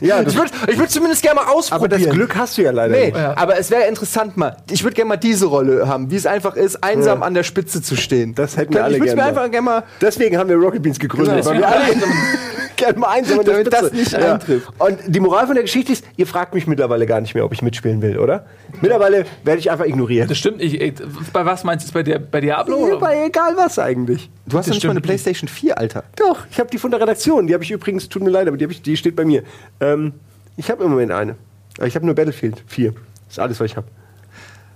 [0.00, 2.02] Ja, ich würde ich würd zumindest gerne mal Aber ausprobieren.
[2.02, 3.16] das Glück hast du ja leider Nee, nicht.
[3.16, 4.56] aber es wäre interessant mal.
[4.70, 7.80] Ich würde gerne mal diese Rolle haben, wie es einfach ist, einsam an der Spitze
[7.80, 8.34] zu stehen.
[8.34, 9.82] Das hätten wir Kann- alle Ich würde mir gerne einfach gerne mal.
[10.02, 11.46] Deswegen haben wir Rocket Beans gegründet, Genau.
[11.50, 11.84] weil wir alle
[12.76, 13.82] gerne mal einsam an der Damit Spitze.
[13.84, 14.68] das nicht eintrifft.
[14.78, 17.52] Und die Moral von der Geschichte ist, ihr fragt mich mittlerweile gar nicht mehr, ob
[17.52, 18.46] ich mitspielen will, oder?
[18.80, 20.30] Mittlerweile werde ich einfach ignoriert.
[20.30, 20.60] Das stimmt.
[20.62, 20.94] Ich, ich,
[21.32, 21.92] bei was meinst du?
[21.92, 22.76] Bei, dir, bei Diablo?
[22.78, 22.98] oder?
[22.98, 24.30] Bei egal was eigentlich.
[24.48, 25.00] Du hast doch nicht mal eine.
[25.00, 26.04] PlayStation 4, Alter.
[26.16, 27.46] Doch, ich habe die von der Redaktion.
[27.46, 29.42] Die habe ich übrigens, tut mir leid, aber die, ich, die steht bei mir.
[29.80, 30.12] Ähm,
[30.56, 31.36] ich habe im Moment eine.
[31.76, 32.92] Aber Ich habe nur Battlefield 4.
[32.92, 32.98] Das
[33.30, 33.86] ist alles, was ich habe.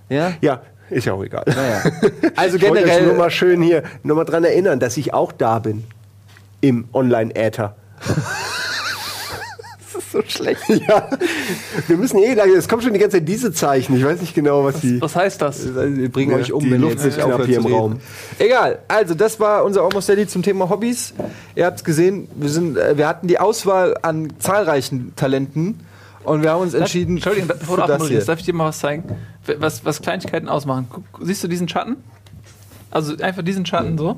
[0.09, 0.35] Ja?
[0.41, 1.45] Ja, ist ja auch egal.
[1.47, 1.83] Naja.
[2.37, 3.07] Also Ich wollte euch generell.
[3.07, 5.85] nur mal schön hier nur mal dran erinnern, dass ich auch da bin.
[6.61, 7.75] Im Online-Äther.
[10.13, 10.63] Das ist so schlecht.
[10.89, 11.09] Ja,
[11.87, 12.53] wir müssen eh lange.
[12.53, 13.97] Es kommt schon die ganze Zeit diese Zeichen.
[13.97, 15.01] Ich weiß nicht genau, was die.
[15.01, 15.75] Was heißt das?
[15.75, 17.67] Wir bringen Ja, euch um, die wenn Luft knapp aufhört hier im.
[17.67, 18.01] Raum.
[18.39, 21.15] Egal, also das war unser Almost Daily zum Thema Hobbys.
[21.55, 25.81] Ihr habt es gesehen, wir, sind, äh, wir hatten die Auswahl an zahlreichen Talenten
[26.25, 28.25] und wir haben uns entschieden Entschuldigung, bevor du hier.
[28.25, 29.05] darf ich dir mal was zeigen?
[29.59, 30.87] Was, was Kleinigkeiten ausmachen.
[30.91, 31.97] Guck, siehst du diesen Schatten?
[32.91, 34.17] Also einfach diesen Schatten so.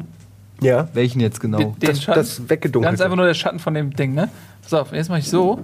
[0.60, 1.58] Ja, Welchen jetzt genau?
[1.58, 2.20] Den, den das, Schatten.
[2.20, 2.90] das weggedunkelt.
[2.92, 4.28] Ganz einfach nur der Schatten von dem Ding, ne?
[4.62, 5.60] Pass auf, jetzt mache ich so.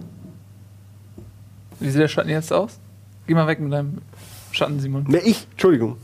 [1.80, 2.78] Wie sieht der Schatten jetzt aus?
[3.26, 3.98] Geh mal weg mit deinem
[4.52, 5.04] Schatten, Simon.
[5.08, 5.46] Ne, ich.
[5.52, 5.96] Entschuldigung.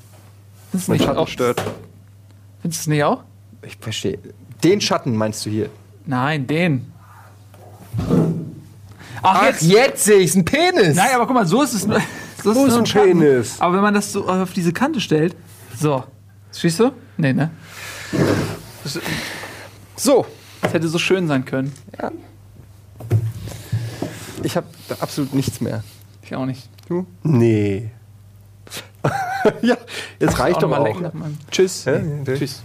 [0.70, 1.29] Findest Mein nicht Schatten auch?
[1.29, 1.62] stört.
[2.62, 3.22] Findest du es nicht auch?
[3.62, 4.18] Ich verstehe.
[4.64, 5.68] Den Schatten meinst du hier?
[6.07, 6.93] Nein, den.
[9.22, 9.62] Ach, Ach, jetzt.
[9.62, 10.97] jetzt sehe ich ein Penis.
[10.97, 11.89] Nein, aber guck mal, so ist es.
[11.89, 13.18] Wo ist so ein Schatten.
[13.18, 13.61] Penis?
[13.61, 15.35] Aber wenn man das so auf diese Kante stellt,
[15.79, 16.05] so.
[16.53, 16.93] Siehst du?
[17.16, 17.51] Nee, ne?
[19.97, 20.27] So,
[20.62, 21.72] das hätte so schön sein können.
[24.43, 24.66] Ich habe
[25.01, 25.82] absolut nichts mehr.
[26.22, 26.68] Ich auch nicht.
[27.22, 27.91] Nee.
[29.62, 29.76] ja,
[30.18, 31.01] jetzt reicht doch mal auch.
[31.01, 31.39] lecken.
[31.51, 31.84] Tschüss.
[31.84, 32.62] Ja, ja, Tschüss.